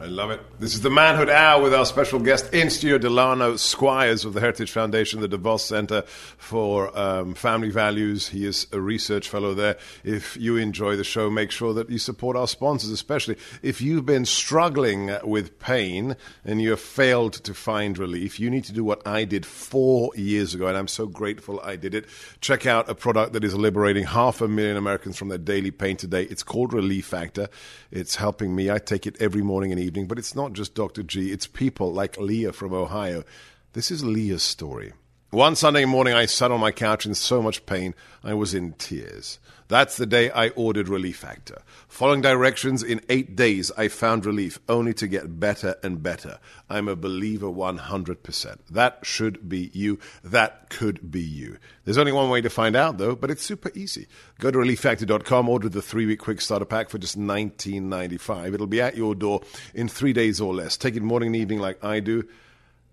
[0.00, 0.40] I love it.
[0.60, 4.38] This is the Manhood Hour with our special guest in studio, Delano Squires of the
[4.38, 8.28] Heritage Foundation, the DeVos Center for um, Family Values.
[8.28, 9.76] He is a research fellow there.
[10.04, 14.06] If you enjoy the show, make sure that you support our sponsors, especially if you've
[14.06, 18.38] been struggling with pain and you have failed to find relief.
[18.38, 21.74] You need to do what I did four years ago, and I'm so grateful I
[21.74, 22.06] did it.
[22.40, 25.96] Check out a product that is liberating half a million Americans from their daily pain
[25.96, 26.22] today.
[26.22, 27.48] It's called Relief Factor.
[27.90, 28.70] It's helping me.
[28.70, 31.02] I take it every morning and evening, but it's not just Dr.
[31.02, 33.24] G, it's people like Leah from Ohio.
[33.72, 34.92] This is Leah's story.
[35.30, 38.72] One Sunday morning, I sat on my couch in so much pain, I was in
[38.72, 39.38] tears.
[39.68, 41.60] That's the day I ordered Relief Factor.
[41.86, 46.38] Following directions, in eight days, I found relief, only to get better and better.
[46.70, 48.56] I'm a believer 100%.
[48.70, 49.98] That should be you.
[50.24, 51.58] That could be you.
[51.84, 54.06] There's only one way to find out, though, but it's super easy.
[54.38, 58.54] Go to relieffactor.com, order the three week quick starter pack for just $19.95.
[58.54, 59.42] It'll be at your door
[59.74, 60.78] in three days or less.
[60.78, 62.26] Take it morning and evening like I do.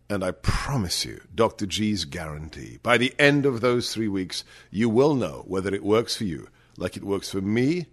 [0.10, 1.66] And I promise you, Dr.
[1.66, 6.16] G's guarantee, by the end of those three weeks, you will know whether it works
[6.16, 7.88] for you, like it works for me,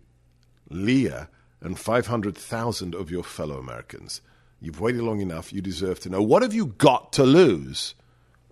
[0.68, 1.28] Leah,
[1.62, 4.20] and 500,000 of your fellow Americans.
[4.60, 6.22] You've waited long enough, you deserve to know.
[6.22, 7.94] What have you got to lose?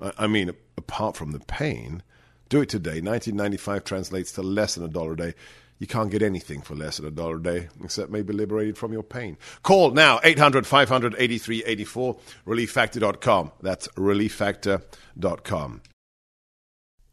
[0.01, 2.03] I mean, apart from the pain,
[2.49, 3.01] do it today.
[3.01, 5.35] 1995 translates to less than a dollar a day.
[5.81, 8.93] You can't get anything for less than a dollar a day, except maybe liberated from
[8.93, 9.39] your pain.
[9.63, 12.17] Call now, 800 500 8384,
[12.47, 13.53] relieffactor.com.
[13.63, 15.81] That's relieffactor.com.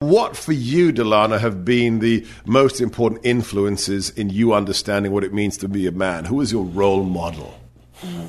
[0.00, 5.32] What for you, Delano, have been the most important influences in you understanding what it
[5.32, 6.26] means to be a man?
[6.26, 7.58] Who is your role model?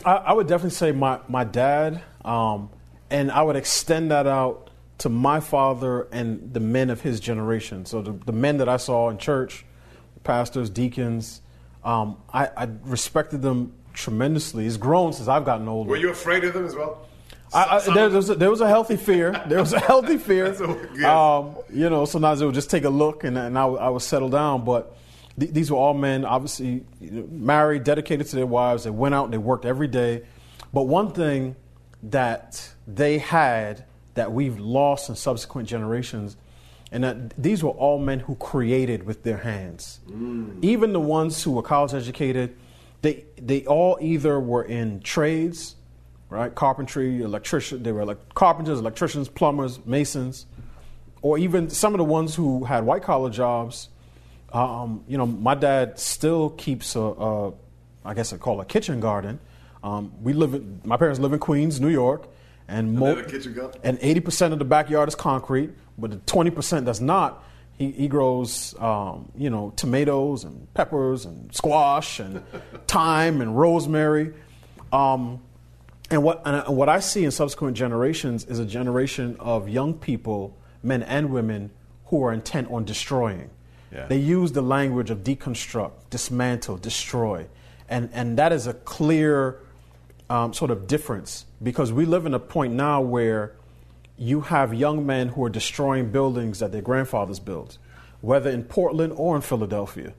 [0.05, 2.69] I, I would definitely say my, my dad, um,
[3.09, 7.85] and I would extend that out to my father and the men of his generation.
[7.85, 9.65] So the, the men that I saw in church,
[10.23, 11.41] pastors, deacons,
[11.83, 14.65] um, I, I respected them tremendously.
[14.67, 15.89] It's grown since I've gotten older.
[15.89, 17.05] Were you afraid of them as well?
[17.53, 19.31] I, I, there, there was a, there was a healthy fear.
[19.47, 20.47] There was a healthy fear.
[21.05, 23.89] Um, you know, sometimes it would just take a look and, and I, would- I
[23.89, 24.65] would settle down.
[24.65, 24.95] But
[25.39, 28.83] th- these were all men, obviously married, dedicated to their wives.
[28.83, 30.23] They went out, and they worked every day.
[30.73, 31.55] But one thing
[32.03, 36.35] that they had that we've lost in subsequent generations,
[36.91, 39.99] and that these were all men who created with their hands.
[40.61, 42.55] Even the ones who were college educated,
[43.01, 45.75] they they all either were in trades,
[46.29, 46.53] right?
[46.53, 47.83] Carpentry, electrician.
[47.83, 50.45] They were like carpenters, electricians, plumbers, masons,
[51.21, 53.89] or even some of the ones who had white collar jobs.
[54.51, 57.53] Um, you know, my dad still keeps a, a
[58.05, 59.39] I guess I call it a kitchen garden.
[59.83, 60.53] Um, we live.
[60.53, 62.27] In, my parents live in Queens, New York,
[62.67, 63.81] and they have a kitchen garden?
[63.83, 67.43] and eighty percent of the backyard is concrete, but the twenty percent that's not.
[67.77, 72.43] He, he grows, um, you know, tomatoes and peppers and squash and
[72.87, 74.33] thyme and rosemary.
[74.91, 75.41] Um,
[76.09, 80.57] and what and what I see in subsequent generations is a generation of young people,
[80.81, 81.71] men and women,
[82.05, 83.49] who are intent on destroying.
[83.91, 84.07] Yeah.
[84.07, 87.47] They use the language of deconstruct, dismantle, destroy.
[87.89, 89.59] And, and that is a clear
[90.29, 93.55] um, sort of difference because we live in a point now where
[94.17, 97.77] you have young men who are destroying buildings that their grandfathers built,
[98.21, 100.13] whether in Portland or in Philadelphia.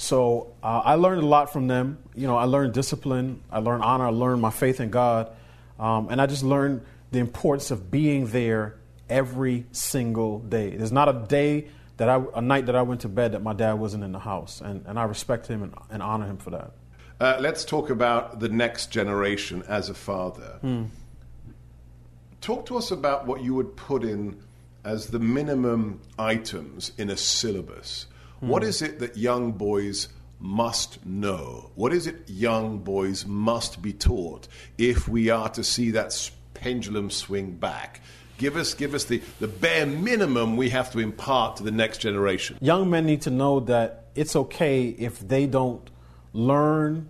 [0.00, 1.98] So uh, I learned a lot from them.
[2.14, 5.30] You know, I learned discipline, I learned honor, I learned my faith in God,
[5.78, 8.76] um, and I just learned the importance of being there
[9.10, 10.70] every single day.
[10.74, 13.52] There's not a day that I, a night that I went to bed that my
[13.52, 16.48] dad wasn't in the house, and, and I respect him and, and honor him for
[16.48, 16.70] that.
[17.20, 20.56] Uh, let's talk about the next generation as a father.
[20.62, 20.84] Hmm.
[22.40, 24.40] Talk to us about what you would put in
[24.82, 28.06] as the minimum items in a syllabus.
[28.40, 31.70] What is it that young boys must know?
[31.74, 34.48] What is it young boys must be taught
[34.78, 38.00] if we are to see that pendulum swing back?
[38.38, 41.98] Give us, give us the, the bare minimum we have to impart to the next
[41.98, 42.56] generation.
[42.62, 45.90] young men need to know that it's okay if they don't
[46.32, 47.08] learn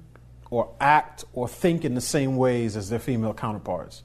[0.51, 4.03] or act or think in the same ways as their female counterparts.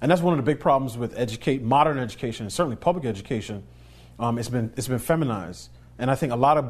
[0.00, 3.64] And that's one of the big problems with educate modern education and certainly public education.
[4.18, 6.64] Um, it's been it's been feminized, and I think a lot of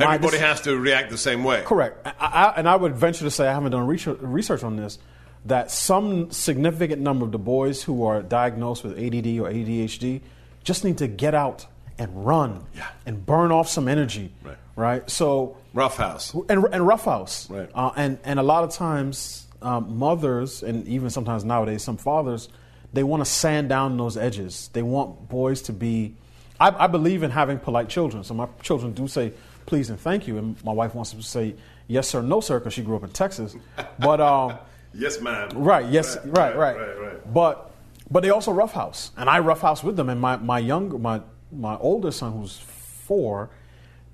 [0.00, 1.62] Everybody has to react the same way.
[1.64, 2.06] Correct.
[2.06, 4.98] I, I, and I would venture to say, I haven't done research, research on this,
[5.46, 10.20] that some significant number of the boys who are diagnosed with ADD or ADHD
[10.64, 11.66] just need to get out
[11.98, 12.86] and run Yeah.
[13.06, 14.32] and burn off some energy.
[14.42, 14.56] Right.
[14.76, 15.10] Right?
[15.10, 16.32] So, Roughhouse.
[16.48, 17.48] and, and roughhouse.
[17.50, 17.70] Right.
[17.74, 22.48] Uh, and, and a lot of times, um, mothers, and even sometimes nowadays, some fathers,
[22.94, 24.68] they want to sand down those edges.
[24.72, 26.16] They want boys to be.
[26.60, 28.22] I, I believe in having polite children.
[28.22, 29.32] So my children do say
[29.66, 30.38] please and thank you.
[30.38, 31.54] And my wife wants to say
[31.88, 33.56] yes, sir, no, sir, because she grew up in Texas.
[33.98, 34.58] But, um,
[34.92, 35.50] Yes, ma'am.
[35.54, 36.76] right, yes, right, right.
[36.76, 37.32] right, right.
[37.32, 37.70] But,
[38.10, 39.12] but they also roughhouse.
[39.16, 40.08] And I roughhouse with them.
[40.08, 41.20] And my, my younger, my,
[41.52, 43.50] my older son, who's four,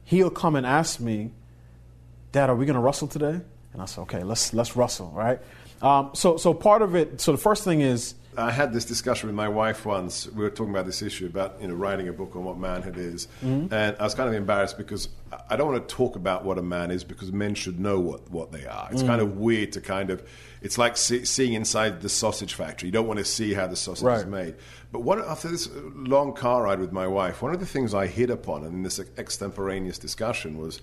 [0.04, 1.30] he'll come and ask me,
[2.32, 3.40] Dad, are we going to wrestle today?
[3.72, 5.38] And I said, okay, let's let's wrestle, right?
[5.80, 7.20] Um, so so part of it.
[7.20, 10.26] So the first thing is I had this discussion with my wife once.
[10.28, 12.96] We were talking about this issue about you know writing a book on what manhood
[12.98, 13.72] is, Mm-hmm.
[13.72, 15.08] and I was kind of embarrassed because
[15.50, 18.30] I- don't want to talk about what a man is because men should know what,
[18.30, 18.88] what they are.
[18.92, 19.06] It's Mm.
[19.06, 20.22] kind of weird to kind of.
[20.62, 22.88] It's like see, seeing inside the sausage factory.
[22.88, 24.54] You don't want to see how the sausage is made.
[24.92, 28.06] But one, after this long car ride with my wife, one of the things I
[28.06, 30.80] hit upon in this extemporaneous discussion was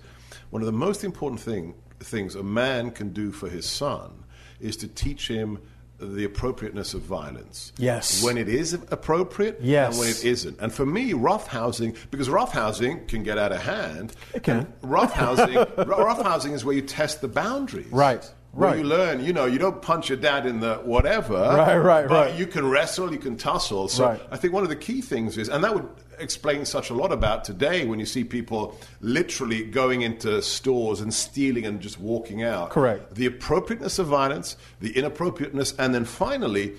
[0.50, 4.24] one of the most important thing, things a man can do for his son
[4.60, 5.58] is to teach him
[6.06, 7.72] the appropriateness of violence.
[7.78, 8.22] Yes.
[8.22, 9.90] When it is appropriate Yes.
[9.92, 10.58] and when it isn't.
[10.60, 14.12] And for me, roughhousing, because roughhousing can get out of hand.
[14.34, 14.66] It can.
[14.82, 17.86] Roughhousing, roughhousing is where you test the boundaries.
[17.90, 18.78] Right, Where right.
[18.78, 21.34] you learn, you know, you don't punch your dad in the whatever.
[21.34, 22.38] Right, right, but right.
[22.38, 23.88] You can wrestle, you can tussle.
[23.88, 24.20] So Right.
[24.30, 27.12] I think one of the key things is, and that would explain such a lot
[27.12, 32.42] about today when you see people literally going into stores and stealing and just walking
[32.42, 32.70] out.
[32.70, 33.14] Correct.
[33.14, 36.74] The appropriateness of violence, the inappropriateness, and then finally,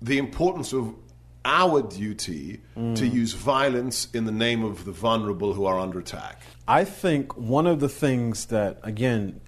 [0.00, 0.94] the importance of
[1.44, 2.96] our duty Mm.
[2.96, 6.42] to use violence in the name of the vulnerable who are under attack.
[6.66, 9.40] I think one of the things that, again,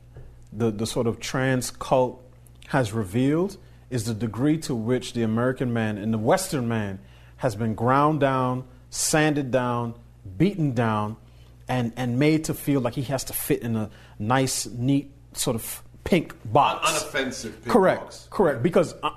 [0.52, 2.22] the, the sort of trans cult
[2.68, 3.56] has revealed
[3.90, 7.00] is the degree to which the American man and the Western man
[7.38, 9.94] has been ground down, sanded down,
[10.36, 11.16] beaten down,
[11.68, 15.54] and, and made to feel like he has to fit in a nice, neat, sort
[15.54, 16.90] of pink box.
[16.90, 17.52] Unoffensive.
[17.52, 18.28] pink Correct, box.
[18.30, 18.62] correct.
[18.62, 19.14] Because I,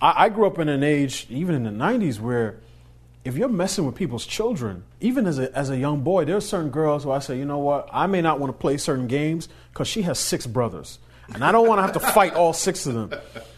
[0.00, 2.60] I grew up in an age, even in the '90s, where
[3.24, 6.40] if you're messing with people's children, even as a as a young boy, there are
[6.40, 9.08] certain girls who I say, you know what, I may not want to play certain
[9.08, 10.98] games because she has six brothers,
[11.34, 13.12] and I don't want to have to fight all six of them.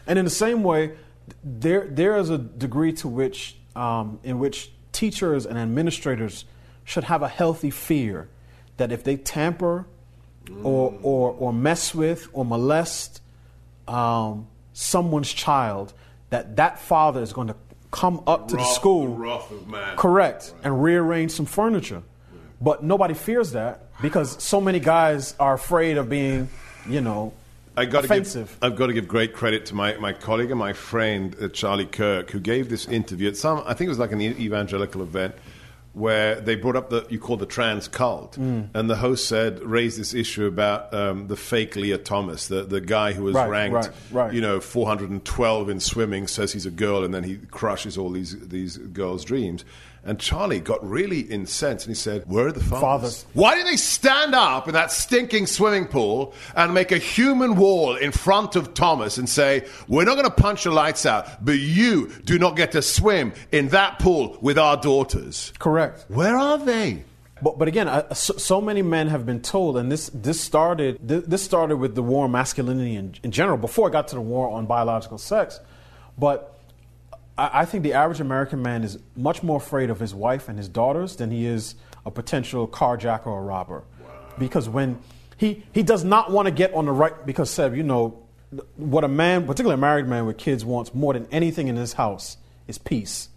[0.07, 0.97] And in the same way,
[1.45, 6.45] there there is a degree to which um, in which teachers and administrators
[6.85, 8.29] should have a healthy fear
[8.77, 9.87] that if they tamper
[10.63, 13.23] or, or, or mess with or molest
[13.87, 15.93] um, someone's child,
[16.31, 17.57] that that father is going to
[17.91, 22.03] come up to the school, the wrath of correct, and rearrange some furniture.
[22.61, 26.49] But nobody fears that because so many guys are afraid of being,
[26.89, 27.33] you know,
[27.81, 28.49] I got offensive.
[28.49, 31.35] To give, I've got to give great credit to my, my colleague and my friend
[31.41, 33.63] uh, Charlie Kirk, who gave this interview at some.
[33.67, 35.35] I think it was like an evangelical event
[35.93, 38.69] where they brought up the you call the trans cult, Mm.
[38.75, 42.81] and the host said raised this issue about um, the fake Lia Thomas, the the
[42.81, 44.33] guy who was Right, ranked, right, right.
[44.33, 48.39] you know, 412 in swimming, says he's a girl, and then he crushes all these
[48.49, 49.65] these girls' dreams.
[50.03, 52.81] And Charlie got really incensed, and he said, "Where are the fathers?
[52.81, 53.27] Fathers.
[53.35, 57.97] Why do they stand up in that stinking swimming pool and make a human wall
[57.97, 61.59] in front of Thomas and say, We're not going to punch the lights out, but
[61.59, 65.53] you do not get to swim in that pool with our daughters?
[65.59, 66.07] correct.
[66.09, 67.05] Where are they?
[67.43, 70.99] But but again, uh, so, so, many men have been told, and this this started
[71.01, 74.15] this, this started with the war on masculinity in, in, general before it got to
[74.15, 75.59] the war on biological sex.
[76.19, 76.60] But
[77.41, 80.59] I, I, think the average American man is much more afraid of his wife and
[80.59, 81.75] his daughters than he is
[82.05, 84.11] a potential carjacker or a robber, wow.
[84.39, 84.99] because when
[85.39, 88.23] he he does not want to get on the right because Seb, you know,
[88.77, 91.95] what a man, particularly a married man with kids, wants more than anything in his
[91.95, 92.37] house
[92.69, 93.31] is peace.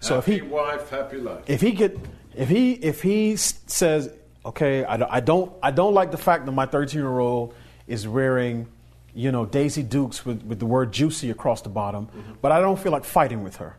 [0.00, 1.42] So happy if he wife, happy life.
[1.48, 1.98] If he get
[2.36, 4.12] if he if he says,
[4.46, 7.54] okay, I, I don't I don't like the fact that my 13 year old
[7.88, 8.68] is wearing,
[9.14, 12.32] you know, Daisy Dukes with, with the word juicy across the bottom, mm-hmm.
[12.40, 13.76] but I don't feel like fighting with her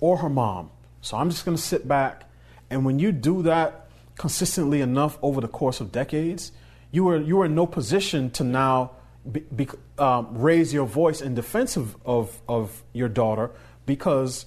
[0.00, 0.70] or her mom.
[1.00, 2.24] So I'm just going to sit back.
[2.70, 6.52] And when you do that consistently enough over the course of decades,
[6.90, 8.92] you are you are in no position to now
[9.30, 9.68] be, be,
[9.98, 13.50] um, raise your voice in defense of, of, of your daughter
[13.86, 14.46] because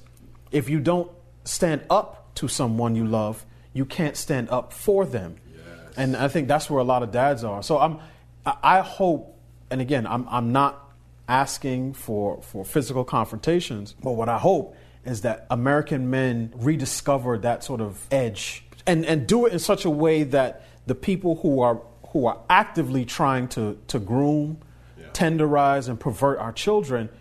[0.51, 1.11] if you don't
[1.43, 5.37] stand up to someone you love, you can't stand up for them.
[5.53, 5.95] Yes.
[5.97, 7.61] And I think that's where a lot of dads are.
[7.63, 7.99] So I'm,
[8.45, 9.37] I hope,
[9.71, 10.91] and again, I'm, I'm not
[11.27, 17.63] asking for, for physical confrontations, but what I hope is that American men rediscover that
[17.63, 21.61] sort of edge and, and do it in such a way that the people who
[21.61, 24.59] are, who are actively trying to, to groom,
[24.99, 25.07] yeah.
[25.13, 27.09] tenderize, and pervert our children–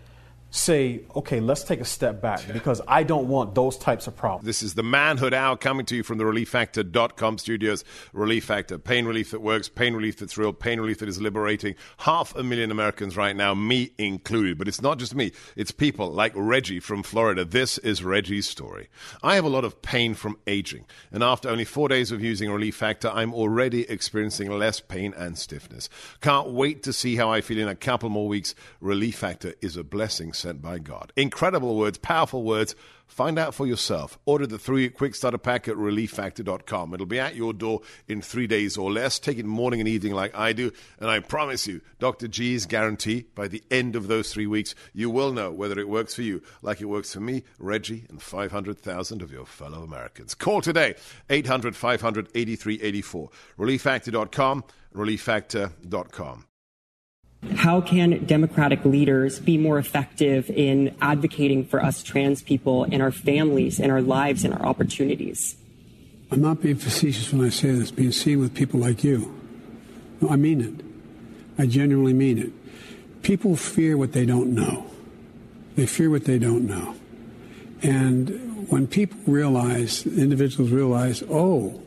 [0.51, 4.45] say, okay, let's take a step back because I don't want those types of problems.
[4.45, 7.85] This is the Manhood Hour coming to you from the ReliefFactor.com studios.
[8.11, 11.75] Relief Factor, pain relief that works, pain relief that's real, pain relief that is liberating.
[11.99, 14.57] Half a million Americans right now, me included.
[14.57, 17.45] But it's not just me, it's people like Reggie from Florida.
[17.45, 18.89] This is Reggie's story.
[19.23, 22.51] I have a lot of pain from aging, and after only four days of using
[22.51, 25.87] Relief Factor, I'm already experiencing less pain and stiffness.
[26.19, 28.53] Can't wait to see how I feel in a couple more weeks.
[28.81, 31.13] Relief Factor is a blessing sent by God.
[31.15, 32.75] Incredible words, powerful words.
[33.07, 34.17] Find out for yourself.
[34.25, 36.93] Order the three quick starter pack at relieffactor.com.
[36.93, 39.19] It'll be at your door in three days or less.
[39.19, 40.71] Take it morning and evening like I do.
[40.97, 42.29] And I promise you, Dr.
[42.29, 46.15] G's guarantee by the end of those three weeks, you will know whether it works
[46.15, 50.33] for you like it works for me, Reggie, and 500,000 of your fellow Americans.
[50.33, 50.95] Call today,
[51.29, 53.29] 800 500 8384.
[53.57, 54.63] Relieffactor.com,
[54.95, 56.45] relieffactor.com.
[57.55, 63.11] How can Democratic leaders be more effective in advocating for us trans people and our
[63.11, 65.55] families and our lives and our opportunities?
[66.29, 69.33] I'm not being facetious when I say this, being seen with people like you.
[70.21, 71.61] No, I mean it.
[71.61, 72.51] I genuinely mean it.
[73.23, 74.85] People fear what they don't know.
[75.75, 76.95] They fear what they don't know.
[77.81, 81.81] And when people realize, individuals realize, oh,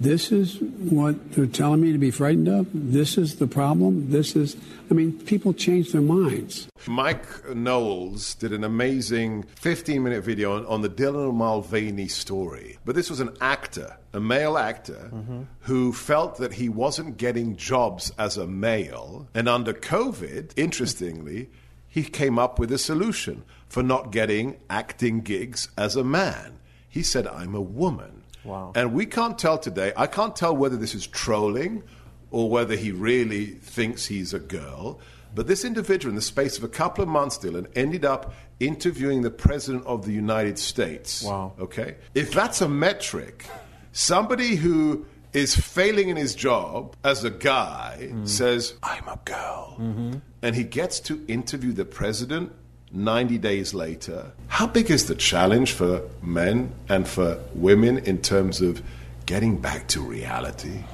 [0.00, 2.66] this is what they're telling me to be frightened of.
[2.72, 4.10] This is the problem.
[4.10, 4.56] This is,
[4.90, 6.68] I mean, people change their minds.
[6.86, 12.78] Mike Knowles did an amazing 15 minute video on, on the Dylan Mulvaney story.
[12.84, 15.42] But this was an actor, a male actor, mm-hmm.
[15.60, 19.28] who felt that he wasn't getting jobs as a male.
[19.34, 21.50] And under COVID, interestingly,
[21.88, 26.58] he came up with a solution for not getting acting gigs as a man.
[26.88, 28.23] He said, I'm a woman.
[28.44, 28.72] Wow.
[28.74, 31.82] And we can't tell today, I can't tell whether this is trolling
[32.30, 35.00] or whether he really thinks he's a girl.
[35.34, 39.22] But this individual, in the space of a couple of months, Dylan, ended up interviewing
[39.22, 41.22] the President of the United States.
[41.24, 41.54] Wow.
[41.58, 41.96] Okay?
[42.14, 43.46] If that's a metric,
[43.92, 48.28] somebody who is failing in his job as a guy mm.
[48.28, 49.76] says, I'm a girl.
[49.80, 50.18] Mm-hmm.
[50.42, 52.52] And he gets to interview the President
[52.94, 54.32] 90 days later.
[54.46, 58.82] How big is the challenge for men and for women in terms of
[59.26, 60.84] getting back to reality?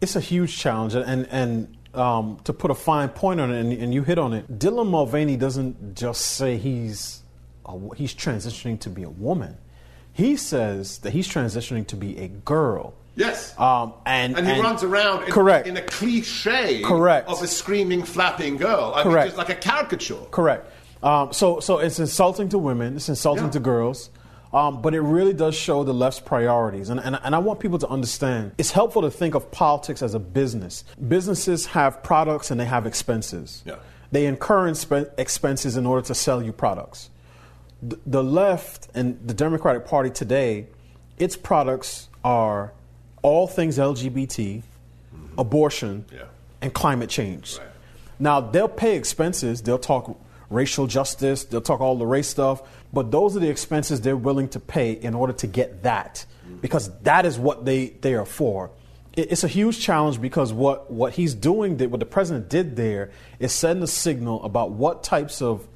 [0.00, 3.72] It's a huge challenge, and and um, to put a fine point on it, and,
[3.72, 4.58] and, you hit on it.
[4.58, 7.22] Dylan Mulvaney doesn't just say he's
[7.66, 9.56] a, he's transitioning to be a woman.
[10.12, 12.94] He says that he's transitioning to be a girl.
[13.16, 13.58] Yes.
[13.58, 15.66] Um, and, and he and runs around in, correct.
[15.66, 17.28] in a cliche correct.
[17.28, 18.92] of a screaming, flapping girl.
[18.94, 19.16] I correct.
[19.16, 20.24] Mean, just like a caricature.
[20.30, 20.70] Correct.
[21.02, 22.96] Um, so, so it's insulting to women.
[22.96, 23.50] It's insulting yeah.
[23.50, 24.10] to girls.
[24.52, 26.88] Um, but it really does show the left's priorities.
[26.88, 30.14] And, and, and, I want people to understand it's helpful to think of politics as
[30.14, 30.84] a business.
[31.06, 33.62] Businesses have products and they have expenses.
[33.66, 33.76] Yeah.
[34.10, 37.10] They incur expenses in order to sell you products.
[37.82, 40.66] The, the left and the Democratic Party today,
[41.18, 42.72] its products are
[43.20, 45.38] all things LGBT, mm-hmm.
[45.38, 46.24] abortion, yeah.
[46.62, 47.58] and climate change.
[47.58, 47.68] Right.
[48.18, 50.18] Now, they'll pay expenses, they'll talk
[50.50, 54.48] racial justice, they'll talk all the race stuff, but those are the expenses they're willing
[54.48, 56.24] to pay in order to get that
[56.60, 58.70] because that is what they, they are for.
[59.14, 63.10] It's a huge challenge because what, what he's doing, that what the president did there,
[63.38, 65.66] is sending a signal about what types of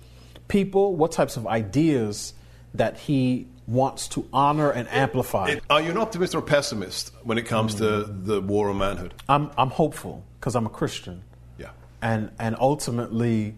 [0.49, 2.35] people, what types of ideas
[2.75, 5.49] that he wants to honor and amplify.
[5.49, 8.79] It, are you an optimist or a pessimist when it comes to the war on
[8.79, 9.15] manhood?
[9.29, 11.23] I'm, I'm hopeful because I'm a Christian.
[11.59, 11.71] Yeah.
[12.01, 13.55] And, and ultimately,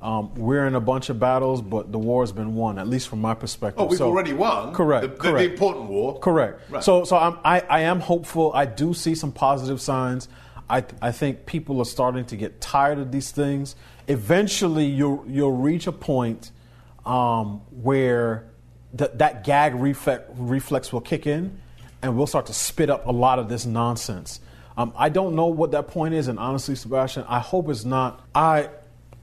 [0.00, 3.08] um, we're in a bunch of battles, but the war has been won, at least
[3.08, 3.80] from my perspective.
[3.82, 4.72] Oh, we've So- already won.
[4.72, 5.02] Correct.
[5.02, 5.38] The, correct.
[5.38, 6.18] the important war.
[6.20, 6.60] Correct.
[6.70, 6.82] Right.
[6.84, 8.52] So, so I'm, I, I am hopeful.
[8.54, 10.28] I do see some positive signs.
[10.70, 13.74] I, I think people are starting to get tired of these things.
[14.06, 16.50] Eventually, you'll, you'll reach a point
[17.04, 18.44] um, where
[18.96, 21.58] th- that gag reflex, reflex will kick in,
[22.02, 24.40] and we'll start to spit up a lot of this nonsense.
[24.76, 28.24] Um, I don't know what that point is, and honestly, Sebastian, I hope it's not.
[28.34, 28.68] I,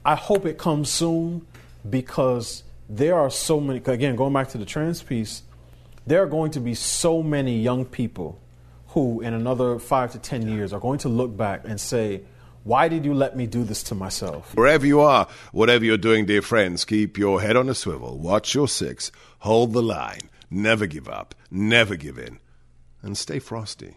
[0.06, 1.44] I hope it comes soon
[1.90, 3.82] because there are so many.
[3.84, 5.42] Again, going back to the trans piece,
[6.06, 8.38] there are going to be so many young people
[8.90, 12.22] who, in another five to ten years, are going to look back and say,
[12.62, 16.24] "Why did you let me do this to myself?" Wherever you are, whatever you're doing,
[16.24, 20.86] dear friends, keep your head on a swivel, watch your six, hold the line, never
[20.86, 22.38] give up, never give in,
[23.02, 23.96] and stay frosty.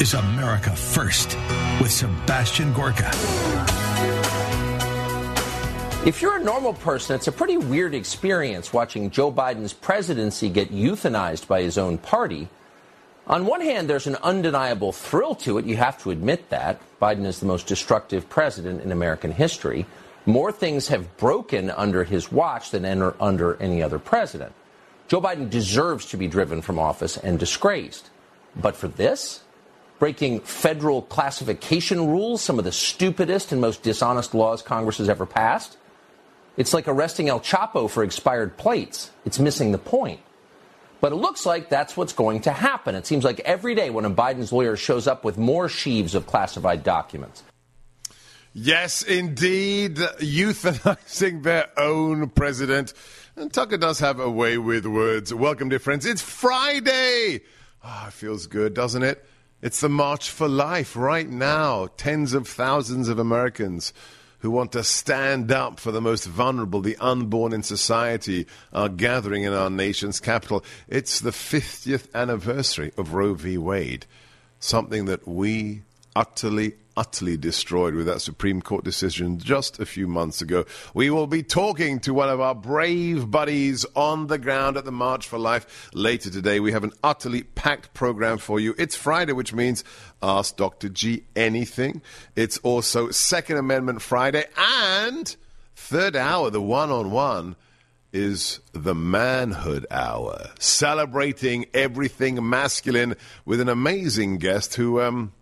[0.00, 1.36] is America First
[1.78, 3.10] with Sebastian Gorka.
[6.06, 10.72] If you're a normal person, it's a pretty weird experience watching Joe Biden's presidency get
[10.72, 12.48] euthanized by his own party.
[13.26, 15.66] On one hand, there's an undeniable thrill to it.
[15.66, 16.80] You have to admit that.
[16.98, 19.84] Biden is the most destructive president in American history.
[20.24, 24.54] More things have broken under his watch than under any other president.
[25.08, 28.08] Joe Biden deserves to be driven from office and disgraced.
[28.56, 29.42] But for this,
[30.00, 35.26] breaking federal classification rules, some of the stupidest and most dishonest laws Congress has ever
[35.26, 35.76] passed,
[36.56, 39.10] it's like arresting El Chapo for expired plates.
[39.24, 40.20] It's missing the point.
[41.00, 42.94] But it looks like that's what's going to happen.
[42.94, 46.26] It seems like every day one of Biden's lawyers shows up with more sheaves of
[46.26, 47.42] classified documents.
[48.52, 52.92] Yes, indeed, euthanizing their own president.
[53.36, 55.32] And Tucker does have a way with words.
[55.32, 56.04] Welcome, dear friends.
[56.04, 57.42] It's Friday.
[57.82, 59.24] Ah, it feels good, doesn't it?
[59.62, 61.88] It's the March for Life right now.
[61.98, 63.92] Tens of thousands of Americans
[64.38, 69.42] who want to stand up for the most vulnerable, the unborn in society, are gathering
[69.42, 70.64] in our nation's capital.
[70.88, 73.58] It's the 50th anniversary of Roe v.
[73.58, 74.06] Wade,
[74.60, 75.82] something that we
[76.16, 80.64] utterly, utterly destroyed with that Supreme Court decision just a few months ago.
[80.94, 84.92] We will be talking to one of our brave buddies on the ground at the
[84.92, 86.60] March for Life later today.
[86.60, 88.74] We have an utterly packed program for you.
[88.78, 89.84] It's Friday, which means
[90.22, 90.88] Ask Dr.
[90.88, 92.02] G anything.
[92.36, 95.34] It's also Second Amendment Friday and
[95.74, 97.56] third hour, the one on one
[98.12, 103.14] is the manhood hour, celebrating everything masculine
[103.44, 105.32] with an amazing guest who, um,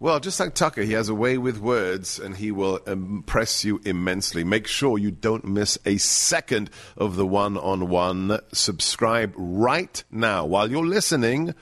[0.00, 3.82] well, just like Tucker, he has a way with words and he will impress you
[3.84, 4.42] immensely.
[4.42, 8.38] Make sure you don't miss a second of the one on one.
[8.50, 10.46] Subscribe right now.
[10.46, 11.54] While you're listening,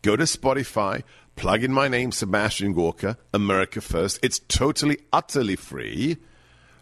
[0.00, 1.02] go to Spotify,
[1.36, 4.18] plug in my name, Sebastian Gorka, America First.
[4.22, 6.16] It's totally, utterly free.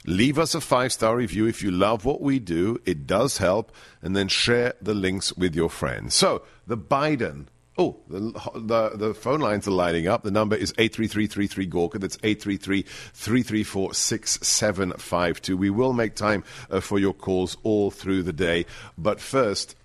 [0.07, 2.79] Leave us a five star review if you love what we do.
[2.87, 3.73] It does help.
[4.01, 6.15] And then share the links with your friends.
[6.15, 7.47] So, the Biden.
[7.81, 8.21] Oh, the,
[8.57, 10.23] the, the phone lines are lighting up.
[10.23, 11.99] The number is 833 Gorka.
[11.99, 15.57] That's 833 334 6752.
[15.57, 18.67] We will make time uh, for your calls all through the day.
[18.99, 19.77] But first,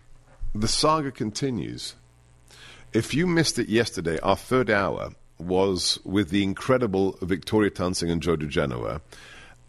[0.54, 1.96] the saga continues.
[2.92, 8.22] If you missed it yesterday, our third hour was with the incredible Victoria Toensing and
[8.22, 9.00] Joe diGenova.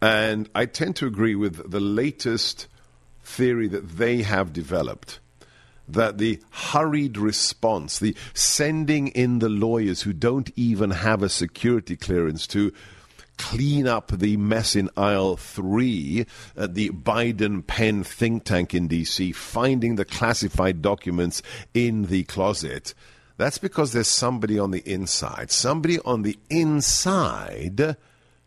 [0.03, 2.67] And I tend to agree with the latest
[3.23, 5.21] theory that they have developed
[5.89, 11.97] that the hurried response, the sending in the lawyers who don't even have a security
[11.97, 12.73] clearance to
[13.39, 16.27] clean up the mess in aisle three
[16.57, 21.43] at the Biden Penn think tank in D.C., finding the classified documents
[21.75, 22.95] in the closet.
[23.37, 25.51] That's because there's somebody on the inside.
[25.51, 27.97] Somebody on the inside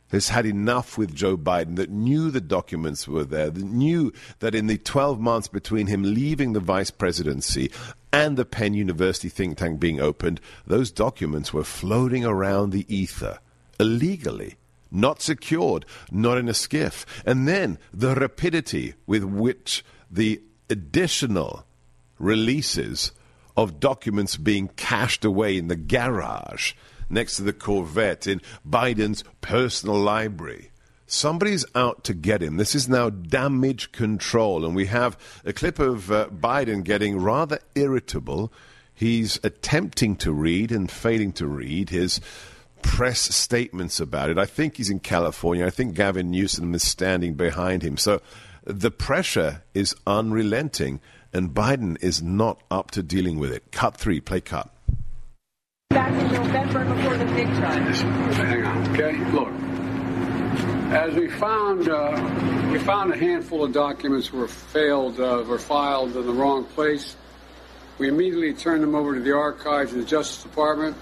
[0.10, 4.56] has had enough with Joe Biden that knew the documents were there, that knew that
[4.56, 7.72] in the 12 months between him leaving the vice presidency
[8.12, 13.40] and the Penn University think tank being opened, those documents were floating around the ether
[13.80, 14.56] illegally.
[14.92, 17.06] Not secured, not in a SCIF.
[17.24, 21.66] And then the rapidity with which the additional
[22.18, 23.12] releases
[23.56, 26.74] of documents being cached away in the garage
[27.10, 30.72] next to the Corvette in Biden's personal library.
[31.08, 32.58] Somebody's out to get him.
[32.58, 34.64] This is now damage control.
[34.64, 38.54] And we have a clip of uh, Biden getting rather irritable.
[38.94, 42.22] He's attempting to read and failing to read his
[42.84, 44.38] press statements about it.
[44.38, 45.66] I think he's in California.
[45.66, 47.98] I think Gavin Newsom is standing behind him.
[47.98, 48.22] So
[48.64, 51.02] the pressure is unrelenting,
[51.34, 53.72] and Biden is not up to dealing with it.
[53.72, 54.72] Cut three, play cut
[55.90, 57.82] back in November before the big trial.
[57.82, 59.18] Hang on, okay?
[59.32, 59.50] Look,
[60.94, 66.16] as we found, uh, we found a handful of documents were failed, uh, were filed
[66.16, 67.16] in the wrong place.
[67.98, 70.96] We immediately turned them over to the archives and the Justice Department.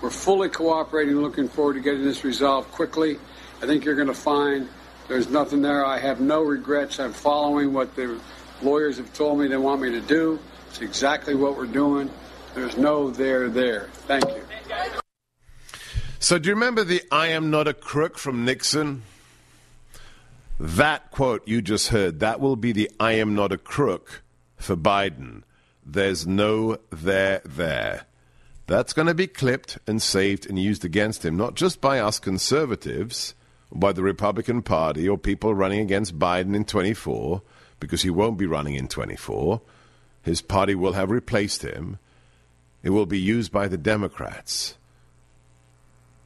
[0.00, 3.18] We're fully cooperating, looking forward to getting this resolved quickly.
[3.62, 4.68] I think you're going to find
[5.06, 5.86] there's nothing there.
[5.86, 6.98] I have no regrets.
[6.98, 8.20] I'm following what the
[8.60, 10.40] lawyers have told me they want me to do.
[10.70, 12.10] It's exactly what we're doing.
[12.54, 13.88] There's no there there.
[14.06, 14.42] Thank you.
[16.18, 19.02] So, do you remember the I am not a crook from Nixon?
[20.60, 24.22] That quote you just heard, that will be the I am not a crook
[24.56, 25.42] for Biden.
[25.84, 28.06] There's no there there.
[28.68, 32.20] That's going to be clipped and saved and used against him, not just by us
[32.20, 33.34] conservatives,
[33.72, 37.42] by the Republican Party, or people running against Biden in 24,
[37.80, 39.60] because he won't be running in 24.
[40.22, 41.98] His party will have replaced him.
[42.82, 44.76] It will be used by the Democrats.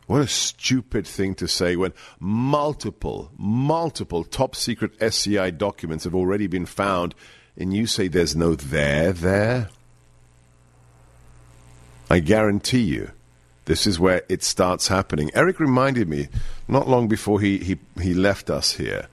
[0.06, 6.46] What a stupid thing to say when multiple, multiple top secret SCI documents have already
[6.46, 7.14] been found,
[7.56, 9.68] and you say there's no there there?
[12.08, 13.10] I guarantee you,
[13.64, 15.32] this is where it starts happening.
[15.34, 16.28] Eric reminded me
[16.68, 19.08] not long before he, he, he left us here.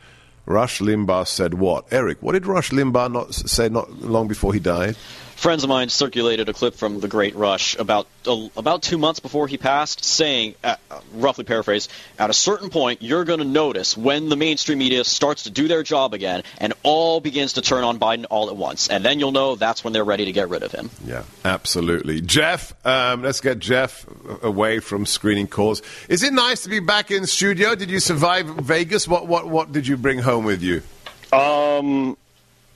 [0.46, 1.92] Rush Limbaugh said what?
[1.92, 4.96] Eric, what did Rush Limbaugh not say not long before he died?
[5.44, 9.20] Friends of mine circulated a clip from the Great Rush about uh, about two months
[9.20, 10.78] before he passed, saying, uh,
[11.12, 15.44] roughly paraphrase, at a certain point, you're going to notice when the mainstream media starts
[15.44, 18.88] to do their job again, and all begins to turn on Biden all at once,
[18.88, 20.90] and then you'll know that's when they're ready to get rid of him.
[21.06, 22.22] Yeah, absolutely.
[22.22, 24.06] Jeff, um, let's get Jeff
[24.42, 25.82] away from screening calls.
[26.08, 27.76] Is it nice to be back in studio?
[27.76, 29.10] Did you survive Vegas?
[29.10, 30.82] What what what did you bring home with you?
[31.38, 32.16] Um,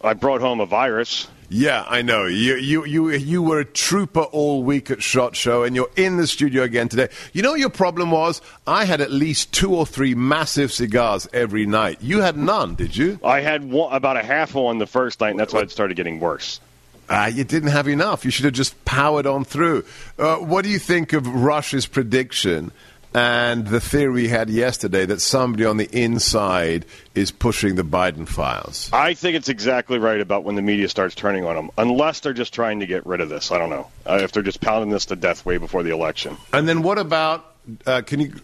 [0.03, 1.29] I brought home a virus.
[1.49, 2.25] Yeah, I know.
[2.25, 6.17] You, you, you, you were a trooper all week at SHOT Show, and you're in
[6.17, 7.07] the studio again today.
[7.31, 8.41] You know what your problem was?
[8.65, 11.99] I had at least two or three massive cigars every night.
[12.01, 13.17] You had none, did you?
[13.23, 15.95] I had one, about a half one the first night, and that's why it started
[15.95, 16.59] getting worse.
[17.07, 18.25] Uh, you didn't have enough.
[18.25, 19.85] You should have just powered on through.
[20.19, 22.73] Uh, what do you think of Rush's prediction
[23.17, 28.27] and the theory we had yesterday that somebody on the inside is pushing the Biden
[28.27, 28.91] files.
[28.93, 32.33] I think it's exactly right about when the media starts turning on them, unless they're
[32.33, 33.51] just trying to get rid of this.
[33.51, 36.37] I don't know uh, if they're just pounding this to death way before the election.
[36.53, 37.55] And then what about?
[37.87, 38.35] Uh, can you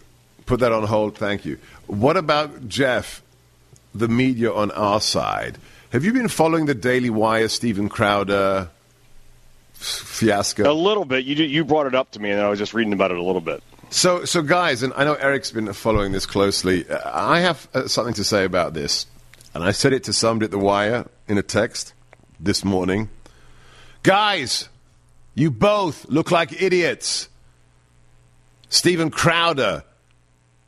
[0.44, 1.16] put that on hold?
[1.16, 1.60] Thank you.
[1.86, 3.22] What about Jeff,
[3.94, 5.56] the media on our side?
[5.92, 8.70] Have you been following the Daily Wire, Steven Crowder?
[9.74, 10.68] Fiasco.
[10.68, 11.24] A little bit.
[11.24, 13.22] You you brought it up to me, and I was just reading about it a
[13.22, 13.62] little bit.
[13.94, 16.84] So, so guys, and I know Eric's been following this closely.
[16.88, 19.06] Uh, I have uh, something to say about this,
[19.54, 21.94] and I said it to somebody at the Wire in a text
[22.40, 23.08] this morning.
[24.02, 24.68] Guys,
[25.36, 27.28] you both look like idiots.
[28.68, 29.84] Steven Crowder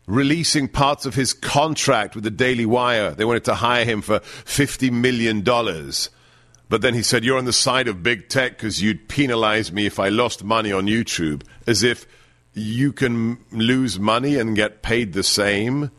[0.07, 3.11] releasing parts of his contract with the Daily Wire.
[3.11, 5.43] They wanted to hire him for $50 million.
[5.43, 9.85] But then he said, You're on the side of big tech because you'd penalize me
[9.85, 11.43] if I lost money on YouTube.
[11.67, 12.07] As if
[12.57, 15.91] you can lose money and get paid the same,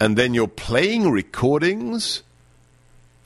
[0.00, 2.24] and then you're playing recordings.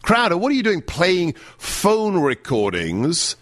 [0.03, 3.37] Crowder, what are you doing playing phone recordings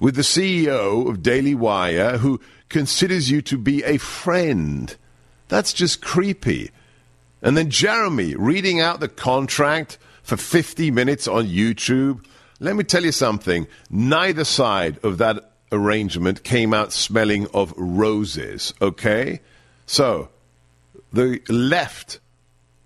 [0.00, 4.96] with the CEO of Daily Wire who considers you to be a friend?
[5.46, 6.70] That's just creepy.
[7.40, 12.24] And then Jeremy reading out the contract for 50 minutes on YouTube.
[12.58, 13.68] Let me tell you something.
[13.90, 19.40] Neither side of that arrangement came out smelling of roses, okay?
[19.86, 20.28] So,
[21.12, 22.20] the left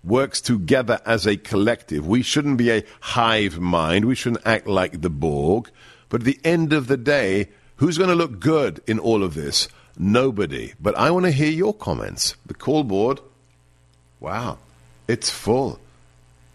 [0.03, 2.07] works together as a collective.
[2.07, 4.05] We shouldn't be a hive mind.
[4.05, 5.69] We shouldn't act like the Borg.
[6.09, 9.33] But at the end of the day, who's going to look good in all of
[9.33, 9.67] this?
[9.97, 10.73] Nobody.
[10.79, 12.35] But I want to hear your comments.
[12.45, 13.19] The call board,
[14.19, 14.59] wow,
[15.07, 15.79] it's full.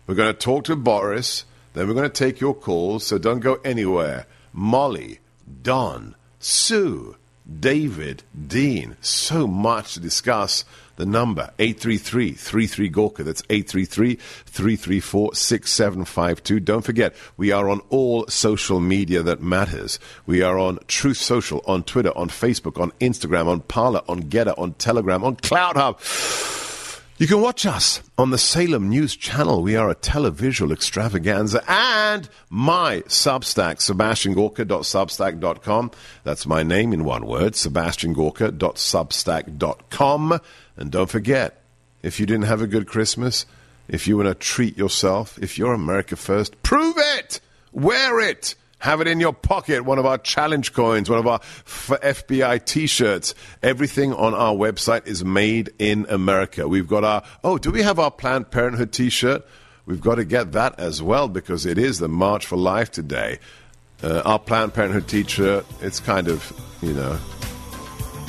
[0.06, 3.40] We're going to talk to Boris, then we're going to take your calls, so don't
[3.40, 4.26] go anywhere.
[4.52, 5.20] Molly,
[5.62, 6.14] Don,
[6.44, 7.14] Sue,
[7.60, 10.64] David, Dean, so much to discuss.
[10.96, 13.24] The number 833 Gorka.
[13.24, 16.60] That's 833 334 6752.
[16.60, 19.98] Don't forget, we are on all social media that matters.
[20.26, 24.58] We are on Truth Social, on Twitter, on Facebook, on Instagram, on Parler, on GETTR,
[24.58, 26.71] on Telegram, on CloutHub.
[27.22, 29.62] You can watch us on the Salem News Channel.
[29.62, 31.62] We are a televisual extravaganza.
[31.68, 35.92] And my Substack, sebastiangorka.substack.com.
[36.24, 40.40] That's my name in one word, sebastiangorka.substack.com.
[40.76, 41.62] And don't forget,
[42.02, 43.46] if you didn't have a good Christmas,
[43.86, 47.40] if you want to treat yourself, if you're America First, prove it!
[47.70, 48.56] Wear it!
[48.82, 52.88] Have it in your pocket, one of our challenge coins, one of our FBI t
[52.88, 53.32] shirts.
[53.62, 56.66] Everything on our website is made in America.
[56.66, 59.46] We've got our, oh, do we have our Planned Parenthood t shirt?
[59.86, 63.38] We've got to get that as well because it is the March for Life today.
[64.02, 66.52] Uh, our Planned Parenthood t shirt, it's kind of,
[66.82, 67.16] you know,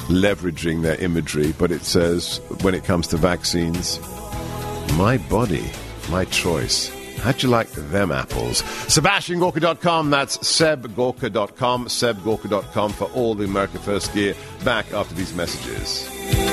[0.06, 4.00] leveraging their imagery, but it says when it comes to vaccines,
[4.98, 5.66] my body,
[6.12, 6.92] my choice.
[7.24, 8.64] How'd you like them apples?
[8.64, 10.10] SebastianGorka.com.
[10.10, 11.86] That's SebGorka.com.
[11.86, 14.36] SebGorka.com for all the America First gear.
[14.66, 16.53] Back after these messages.